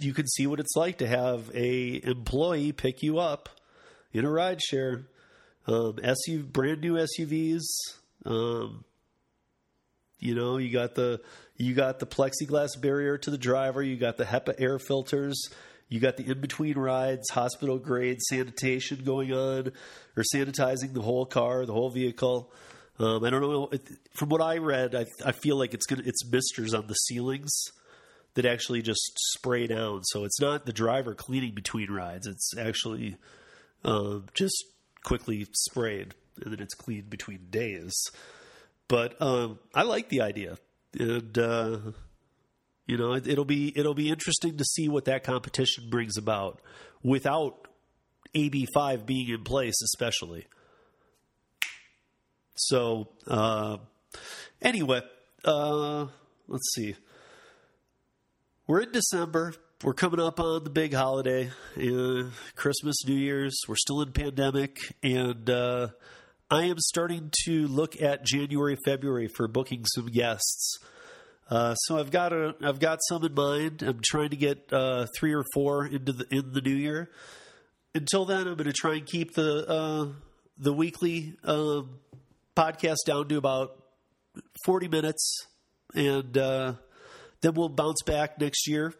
you 0.00 0.14
can 0.14 0.26
see 0.26 0.46
what 0.46 0.58
it's 0.58 0.74
like 0.74 0.98
to 0.98 1.06
have 1.06 1.50
a 1.54 2.00
employee 2.02 2.72
pick 2.72 3.02
you 3.02 3.18
up 3.18 3.50
in 4.14 4.24
a 4.24 4.30
ride 4.30 4.62
share. 4.62 5.02
Um, 5.66 5.96
SUV, 5.96 6.50
brand 6.50 6.80
new 6.80 6.94
SUVs. 6.94 7.64
Um, 8.24 8.84
you 10.18 10.34
know, 10.34 10.56
you 10.56 10.72
got 10.72 10.94
the 10.94 11.20
you 11.58 11.74
got 11.74 11.98
the 11.98 12.06
plexiglass 12.06 12.80
barrier 12.80 13.18
to 13.18 13.30
the 13.30 13.36
driver. 13.36 13.82
You 13.82 13.96
got 13.96 14.16
the 14.16 14.24
HEPA 14.24 14.54
air 14.58 14.78
filters. 14.78 15.50
You 15.88 16.00
got 16.00 16.16
the 16.16 16.30
in 16.30 16.40
between 16.40 16.78
rides, 16.78 17.30
hospital 17.30 17.78
grade 17.78 18.20
sanitation 18.22 19.04
going 19.04 19.32
on, 19.32 19.72
or 20.16 20.22
sanitizing 20.34 20.94
the 20.94 21.02
whole 21.02 21.26
car, 21.26 21.66
the 21.66 21.72
whole 21.72 21.90
vehicle. 21.90 22.52
Um, 22.98 23.24
I 23.24 23.30
don't 23.30 23.40
know. 23.40 23.70
From 24.14 24.28
what 24.28 24.40
I 24.40 24.58
read, 24.58 24.94
I, 24.94 25.06
I 25.24 25.32
feel 25.32 25.56
like 25.56 25.74
it's 25.74 25.86
gonna 25.86 26.02
it's 26.04 26.24
misters 26.30 26.74
on 26.74 26.86
the 26.86 26.94
ceilings 26.94 27.52
that 28.34 28.44
actually 28.44 28.82
just 28.82 29.12
spray 29.32 29.66
down. 29.66 30.02
So 30.04 30.24
it's 30.24 30.40
not 30.40 30.66
the 30.66 30.72
driver 30.72 31.14
cleaning 31.14 31.54
between 31.54 31.90
rides. 31.90 32.26
It's 32.26 32.56
actually 32.58 33.16
uh, 33.84 34.20
just 34.34 34.64
quickly 35.04 35.46
sprayed, 35.52 36.14
and 36.42 36.52
then 36.52 36.60
it's 36.60 36.74
cleaned 36.74 37.10
between 37.10 37.46
days. 37.50 37.94
But 38.88 39.20
um, 39.20 39.58
I 39.74 39.82
like 39.82 40.08
the 40.08 40.22
idea, 40.22 40.58
and 40.98 41.38
uh, 41.38 41.78
you 42.86 42.96
know 42.96 43.14
it, 43.14 43.26
it'll 43.26 43.44
be 43.44 43.72
it'll 43.76 43.94
be 43.94 44.10
interesting 44.10 44.56
to 44.58 44.64
see 44.64 44.88
what 44.88 45.06
that 45.06 45.24
competition 45.24 45.88
brings 45.90 46.16
about 46.16 46.60
without 47.02 47.68
AB 48.34 48.66
five 48.74 49.06
being 49.06 49.28
in 49.28 49.44
place, 49.44 49.80
especially. 49.82 50.46
So 52.56 53.08
uh, 53.26 53.78
anyway, 54.62 55.02
uh, 55.44 56.06
let's 56.48 56.72
see. 56.74 56.94
We're 58.66 58.80
in 58.80 58.92
December. 58.92 59.54
We're 59.82 59.92
coming 59.92 60.20
up 60.20 60.40
on 60.40 60.64
the 60.64 60.70
big 60.70 60.94
holiday, 60.94 61.50
uh, 61.76 62.30
Christmas, 62.56 62.96
New 63.06 63.14
Year's. 63.14 63.54
We're 63.68 63.76
still 63.76 64.00
in 64.00 64.12
pandemic, 64.12 64.78
and 65.02 65.50
uh, 65.50 65.88
I 66.50 66.64
am 66.64 66.78
starting 66.78 67.30
to 67.44 67.66
look 67.66 68.00
at 68.00 68.24
January, 68.24 68.78
February 68.84 69.28
for 69.28 69.46
booking 69.46 69.84
some 69.84 70.06
guests. 70.06 70.78
Uh, 71.50 71.74
so 71.74 71.98
I've 71.98 72.10
got 72.10 72.32
a, 72.32 72.54
I've 72.62 72.80
got 72.80 73.00
some 73.08 73.24
in 73.24 73.34
mind. 73.34 73.82
I'm 73.82 74.00
trying 74.02 74.30
to 74.30 74.36
get 74.36 74.72
uh, 74.72 75.06
three 75.16 75.34
or 75.34 75.44
four 75.52 75.86
into 75.86 76.12
the 76.12 76.26
in 76.30 76.52
the 76.52 76.60
new 76.60 76.74
year. 76.74 77.10
Until 77.94 78.24
then, 78.24 78.48
I'm 78.48 78.56
going 78.56 78.64
to 78.64 78.72
try 78.72 78.94
and 78.94 79.06
keep 79.06 79.34
the 79.34 79.68
uh, 79.68 80.06
the 80.56 80.72
weekly 80.72 81.36
um, 81.44 81.98
podcast 82.56 83.04
down 83.06 83.28
to 83.28 83.36
about 83.36 83.82
40 84.64 84.88
minutes, 84.88 85.46
and 85.94 86.36
uh, 86.36 86.74
then 87.40 87.54
we'll 87.54 87.68
bounce 87.68 88.02
back 88.02 88.40
next 88.40 88.66
year. 88.66 88.94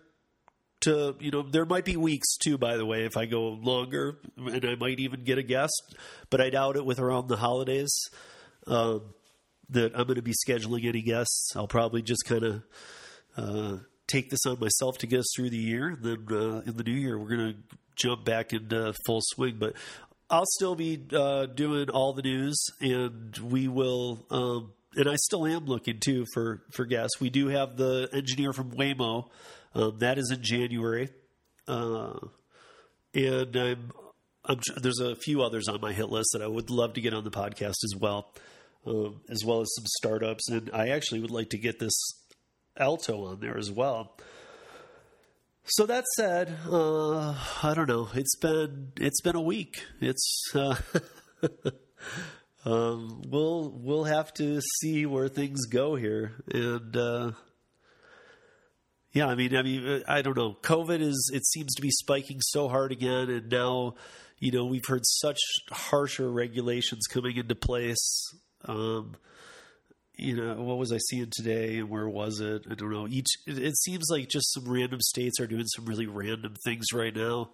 To 0.83 1.17
you 1.19 1.31
know, 1.31 1.43
there 1.43 1.65
might 1.65 1.87
be 1.87 1.97
weeks 1.97 2.37
too. 2.37 2.59
By 2.59 2.77
the 2.77 2.85
way, 2.85 3.05
if 3.07 3.17
I 3.17 3.25
go 3.25 3.49
longer, 3.49 4.19
and 4.37 4.65
I 4.67 4.75
might 4.75 5.01
even 5.01 5.25
get 5.25 5.39
a 5.39 5.43
guest, 5.43 5.97
but 6.29 6.43
I 6.43 6.51
doubt 6.51 6.77
it 6.77 6.85
with 6.85 6.99
around 6.99 7.29
the 7.29 7.39
holidays. 7.39 8.11
Um, 8.67 9.15
that 9.71 9.93
I'm 9.95 10.07
going 10.07 10.17
to 10.17 10.23
be 10.23 10.35
scheduling 10.47 10.87
any 10.87 11.03
guests. 11.03 11.53
I'll 11.57 11.67
probably 11.67 12.03
just 12.03 12.25
kind 12.25 12.45
of 12.45 12.63
uh, 13.37 13.77
take 14.07 14.31
this 14.31 14.47
on 14.47 14.61
myself 14.61 14.99
to 14.99 15.07
get 15.07 15.21
us 15.21 15.33
through 15.35 15.51
the 15.51 15.57
year. 15.57 15.89
And 15.89 16.03
then 16.03 16.27
uh, 16.31 16.63
in 16.67 16.77
the 16.77 16.85
new 16.85 16.93
year, 16.93 17.19
we're 17.19 17.37
going 17.37 17.53
to 17.53 17.77
jump 17.97 18.25
back 18.25 18.53
into 18.53 18.95
full 19.07 19.21
swing. 19.23 19.57
But 19.59 19.75
I'll 20.31 20.47
still 20.47 20.75
be 20.75 21.01
uh, 21.13 21.47
doing 21.47 21.91
all 21.91 22.13
the 22.13 22.23
news, 22.23 22.65
and 22.81 23.37
we 23.39 23.69
will. 23.69 24.27
Um, 24.31 24.73
and 24.97 25.09
I 25.09 25.17
still 25.17 25.47
am 25.47 25.67
looking 25.67 25.99
too 26.01 26.25
for 26.33 26.63
for 26.73 26.85
guests. 26.87 27.21
We 27.21 27.31
do 27.31 27.49
have 27.49 27.77
the 27.77 28.09
engineer 28.13 28.53
from 28.53 28.71
Waymo. 28.73 29.29
Um, 29.75 29.99
that 29.99 30.19
is 30.19 30.31
in 30.31 30.41
January, 30.43 31.09
uh, 31.67 32.19
and 33.13 33.57
I'm, 33.57 33.93
I'm, 34.45 34.61
there's 34.81 35.01
a 35.01 35.17
few 35.17 35.43
others 35.43 35.67
on 35.69 35.81
my 35.81 35.93
hit 35.93 36.11
list 36.11 36.31
that 36.33 36.43
I 36.43 36.47
would 36.47 36.71
love 36.71 36.95
to 36.95 37.01
get 37.01 37.13
on 37.13 37.25
the 37.25 37.31
podcast 37.33 37.75
as 37.83 37.95
well, 37.99 38.33
um, 38.87 39.21
as 39.29 39.45
well 39.45 39.61
as 39.61 39.73
some 39.75 39.87
startups. 39.87 40.49
And 40.49 40.71
I 40.73 40.89
actually 40.89 41.21
would 41.21 41.31
like 41.31 41.51
to 41.51 41.59
get 41.59 41.79
this 41.79 41.95
Alto 42.77 43.27
on 43.27 43.41
there 43.41 43.57
as 43.57 43.71
well. 43.71 44.17
So 45.67 45.87
that 45.87 46.05
said, 46.17 46.55
uh, 46.71 47.35
I 47.63 47.73
don't 47.75 47.89
know. 47.89 48.09
It's 48.15 48.37
been 48.37 48.93
it's 48.97 49.23
been 49.23 49.37
a 49.37 49.41
week. 49.41 49.83
It's 49.99 50.45
uh, 50.55 50.77
um, 52.67 53.23
we'll 53.27 53.73
we'll 53.75 54.05
have 54.05 54.35
to 54.35 54.61
see 54.61 55.07
where 55.07 55.29
things 55.29 55.65
go 55.65 55.95
here, 55.95 56.33
and 56.53 56.95
uh, 56.95 57.33
yeah, 59.13 59.27
I 59.27 59.37
mean, 59.37 59.57
I 59.57 59.63
mean, 59.63 60.03
I 60.07 60.21
don't 60.21 60.37
know. 60.37 60.59
COVID 60.61 61.01
is 61.01 61.31
it 61.33 61.47
seems 61.47 61.75
to 61.77 61.83
be 61.83 61.91
spiking 61.91 62.41
so 62.43 62.69
hard 62.69 62.93
again, 62.93 63.31
and 63.31 63.49
now 63.49 63.95
you 64.41 64.53
know 64.53 64.67
we've 64.67 64.87
heard 64.87 65.07
such 65.07 65.39
harsher 65.71 66.31
regulations 66.31 67.07
coming 67.07 67.37
into 67.39 67.55
place. 67.55 68.35
Um, 68.65 69.17
you 70.17 70.37
know, 70.37 70.63
what 70.63 70.79
was 70.79 70.93
I 70.93 70.99
seeing 70.99 71.31
today 71.31 71.79
and 71.79 71.89
where 71.89 72.09
was 72.09 72.41
it? 72.41 72.67
I 72.71 72.75
don't 72.75 72.93
know. 72.93 73.09
Each 73.09 73.27
it, 73.47 73.59
it 73.59 73.77
seems 73.77 74.05
like 74.11 74.29
just 74.29 74.53
some 74.53 74.69
random 74.69 75.01
states 75.01 75.41
are 75.41 75.47
doing 75.47 75.67
some 75.67 75.87
really 75.87 76.07
random 76.07 76.55
things 76.65 76.87
right 76.93 77.15
now. 77.15 77.51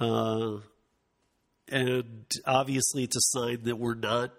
Uh, 0.00 0.56
and 1.70 2.24
obviously 2.46 3.04
it's 3.04 3.16
a 3.16 3.20
sign 3.20 3.64
that 3.64 3.76
we're 3.76 3.94
not 3.94 4.32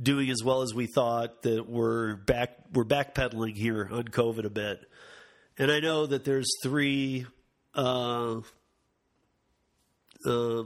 doing 0.00 0.30
as 0.30 0.42
well 0.44 0.62
as 0.62 0.72
we 0.74 0.86
thought 0.86 1.42
that 1.42 1.68
we're 1.68 2.16
back 2.16 2.56
we're 2.72 2.84
backpedaling 2.84 3.56
here 3.56 3.88
on 3.90 4.04
COVID 4.04 4.44
a 4.44 4.50
bit. 4.50 4.80
And 5.58 5.70
I 5.70 5.80
know 5.80 6.06
that 6.06 6.24
there's 6.24 6.50
three 6.62 7.26
uh, 7.74 8.40
uh, 10.26 10.62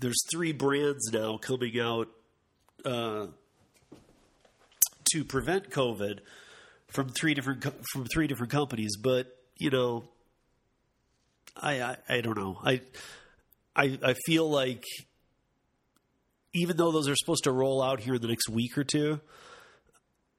there's 0.00 0.24
three 0.30 0.52
brands 0.52 1.12
now 1.12 1.36
coming 1.38 1.78
out 1.80 2.08
uh, 2.84 3.26
to 5.12 5.24
prevent 5.24 5.70
COVID 5.70 6.20
from 6.88 7.08
three 7.10 7.34
different 7.34 7.64
from 7.92 8.06
three 8.12 8.26
different 8.26 8.52
companies. 8.52 8.96
But 8.96 9.26
you 9.56 9.70
know, 9.70 10.04
I 11.56 11.80
I, 11.82 11.96
I 12.08 12.20
don't 12.20 12.36
know. 12.36 12.58
I 12.62 12.80
I 13.76 13.98
I 14.02 14.14
feel 14.26 14.48
like 14.48 14.84
even 16.54 16.76
though 16.76 16.90
those 16.92 17.08
are 17.08 17.16
supposed 17.16 17.44
to 17.44 17.52
roll 17.52 17.82
out 17.82 18.00
here 18.00 18.14
in 18.14 18.22
the 18.22 18.28
next 18.28 18.48
week 18.48 18.76
or 18.78 18.84
two, 18.84 19.20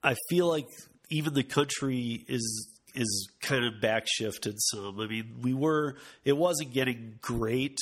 I 0.03 0.15
feel 0.29 0.47
like 0.47 0.67
even 1.09 1.33
the 1.33 1.43
country 1.43 2.25
is 2.27 2.67
is 2.95 3.29
kind 3.41 3.65
of 3.65 3.73
backshifted 3.81 4.55
some. 4.57 4.99
I 4.99 5.07
mean, 5.07 5.37
we 5.41 5.53
were 5.53 5.97
it 6.23 6.35
wasn't 6.35 6.73
getting 6.73 7.19
great, 7.21 7.77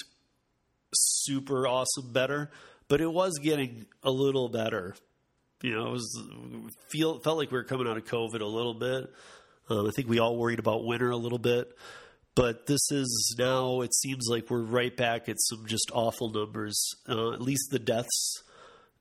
super 0.93 1.67
awesome 1.67 2.11
better, 2.11 2.51
but 2.87 3.01
it 3.01 3.11
was 3.11 3.37
getting 3.39 3.85
a 4.03 4.11
little 4.11 4.49
better 4.49 4.95
you 5.61 5.75
know, 5.75 5.87
it 5.87 5.91
was 5.91 6.23
feel 6.87 7.19
felt 7.19 7.37
like 7.37 7.51
we 7.51 7.57
were 7.57 7.63
coming 7.63 7.87
out 7.87 7.97
of 7.97 8.05
COVID 8.05 8.41
a 8.41 8.45
little 8.45 8.73
bit. 8.73 9.11
Um, 9.69 9.87
I 9.87 9.91
think 9.91 10.07
we 10.07 10.19
all 10.19 10.37
worried 10.37 10.59
about 10.59 10.85
winter 10.85 11.09
a 11.09 11.17
little 11.17 11.39
bit, 11.39 11.75
but 12.35 12.67
this 12.67 12.91
is 12.91 13.35
now. 13.37 13.81
It 13.81 13.93
seems 13.95 14.27
like 14.29 14.49
we're 14.49 14.61
right 14.61 14.95
back 14.95 15.27
at 15.27 15.37
some 15.39 15.65
just 15.65 15.89
awful 15.93 16.31
numbers. 16.31 16.79
Uh, 17.09 17.33
at 17.33 17.41
least 17.41 17.69
the 17.71 17.79
deaths 17.79 18.43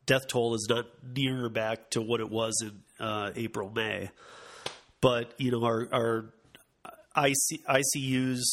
death 0.06 0.28
toll 0.28 0.54
is 0.54 0.66
not 0.70 0.86
near 1.14 1.48
back 1.48 1.90
to 1.90 2.00
what 2.00 2.20
it 2.20 2.30
was 2.30 2.54
in 2.62 3.04
uh, 3.04 3.32
April 3.36 3.70
May. 3.70 4.10
But 5.02 5.34
you 5.36 5.50
know, 5.50 5.64
our 5.64 5.88
our 5.92 6.32
IC, 7.16 7.66
ICUs 7.68 8.44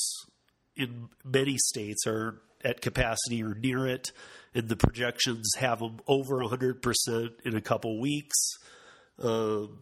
in 0.75 1.07
many 1.23 1.57
states 1.57 2.05
are 2.05 2.41
at 2.65 2.81
capacity 2.81 3.43
or 3.43 3.53
near 3.53 3.87
it 3.87 4.11
and 4.53 4.69
the 4.69 4.75
projections 4.75 5.51
have 5.57 5.79
them 5.79 5.99
over 6.07 6.37
100% 6.37 7.29
in 7.45 7.55
a 7.55 7.61
couple 7.61 7.99
weeks. 7.99 8.35
Um, 9.21 9.79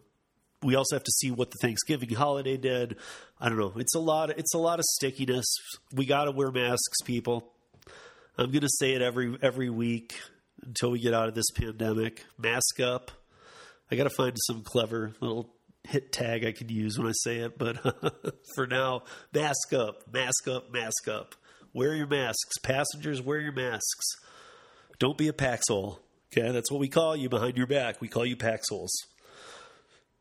we 0.62 0.76
also 0.76 0.96
have 0.96 1.04
to 1.04 1.10
see 1.10 1.30
what 1.30 1.50
the 1.50 1.58
Thanksgiving 1.60 2.10
holiday 2.10 2.56
did. 2.56 2.96
I 3.40 3.48
don't 3.48 3.58
know. 3.58 3.72
It's 3.76 3.94
a 3.94 4.00
lot. 4.00 4.30
Of, 4.30 4.38
it's 4.38 4.54
a 4.54 4.58
lot 4.58 4.78
of 4.78 4.84
stickiness. 4.84 5.46
We 5.92 6.06
got 6.06 6.24
to 6.24 6.30
wear 6.30 6.50
masks, 6.50 7.00
people. 7.04 7.52
I'm 8.38 8.50
going 8.50 8.62
to 8.62 8.68
say 8.68 8.92
it 8.92 9.02
every 9.02 9.36
every 9.42 9.68
week 9.68 10.18
until 10.62 10.92
we 10.92 11.00
get 11.00 11.14
out 11.14 11.28
of 11.28 11.34
this 11.34 11.50
pandemic. 11.50 12.24
Mask 12.38 12.80
up. 12.80 13.10
I 13.90 13.96
got 13.96 14.04
to 14.04 14.10
find 14.16 14.36
some 14.46 14.62
clever 14.62 15.12
little 15.20 15.52
hit 15.84 16.12
tag 16.12 16.44
I 16.44 16.52
could 16.52 16.70
use 16.70 16.98
when 16.98 17.08
I 17.08 17.12
say 17.12 17.38
it, 17.38 17.58
but 17.58 17.76
for 18.54 18.66
now, 18.66 19.02
mask 19.34 19.72
up, 19.72 20.04
mask 20.12 20.48
up, 20.48 20.72
mask 20.72 21.08
up. 21.08 21.34
Wear 21.74 21.94
your 21.94 22.06
masks. 22.06 22.58
Passengers, 22.62 23.20
wear 23.20 23.40
your 23.40 23.52
masks. 23.52 24.06
Don't 25.02 25.18
be 25.18 25.26
a 25.26 25.32
paxhole. 25.32 25.98
Okay, 26.32 26.52
that's 26.52 26.70
what 26.70 26.78
we 26.78 26.86
call 26.86 27.16
you 27.16 27.28
behind 27.28 27.56
your 27.56 27.66
back. 27.66 28.00
We 28.00 28.06
call 28.06 28.24
you 28.24 28.36
paxholes. 28.36 28.92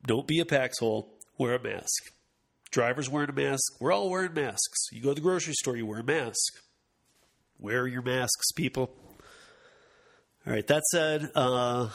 Don't 0.08 0.26
be 0.26 0.40
a 0.40 0.44
paxhole. 0.44 1.06
Wear 1.38 1.54
a 1.54 1.62
mask. 1.62 2.12
Drivers 2.72 3.08
wearing 3.08 3.30
a 3.30 3.34
mask. 3.34 3.80
We're 3.80 3.92
all 3.92 4.10
wearing 4.10 4.34
masks. 4.34 4.88
You 4.92 5.04
go 5.04 5.10
to 5.10 5.14
the 5.14 5.22
grocery 5.22 5.54
store, 5.54 5.78
you 5.78 5.86
wear 5.86 6.00
a 6.00 6.04
mask. 6.04 6.56
Wear 7.60 7.86
your 7.86 8.02
masks, 8.02 8.52
people. 8.54 8.90
All 10.48 10.54
right, 10.54 10.66
that 10.66 10.82
said, 10.86 11.30
uh, 11.36 11.90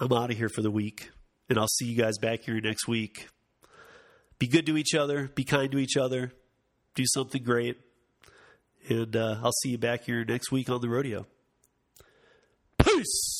I'm 0.00 0.12
out 0.12 0.32
of 0.32 0.36
here 0.36 0.48
for 0.48 0.62
the 0.62 0.72
week, 0.72 1.12
and 1.48 1.56
I'll 1.56 1.68
see 1.68 1.86
you 1.86 2.02
guys 2.02 2.18
back 2.18 2.40
here 2.42 2.60
next 2.60 2.88
week. 2.88 3.28
Be 4.40 4.48
good 4.48 4.66
to 4.66 4.76
each 4.76 4.92
other, 4.92 5.30
be 5.36 5.44
kind 5.44 5.70
to 5.70 5.78
each 5.78 5.96
other, 5.96 6.32
do 6.96 7.04
something 7.06 7.44
great. 7.44 7.76
And 8.88 9.16
uh, 9.16 9.40
I'll 9.42 9.52
see 9.62 9.70
you 9.70 9.78
back 9.78 10.04
here 10.04 10.24
next 10.24 10.50
week 10.52 10.70
on 10.70 10.80
the 10.80 10.88
rodeo. 10.88 11.26
Peace. 12.78 13.37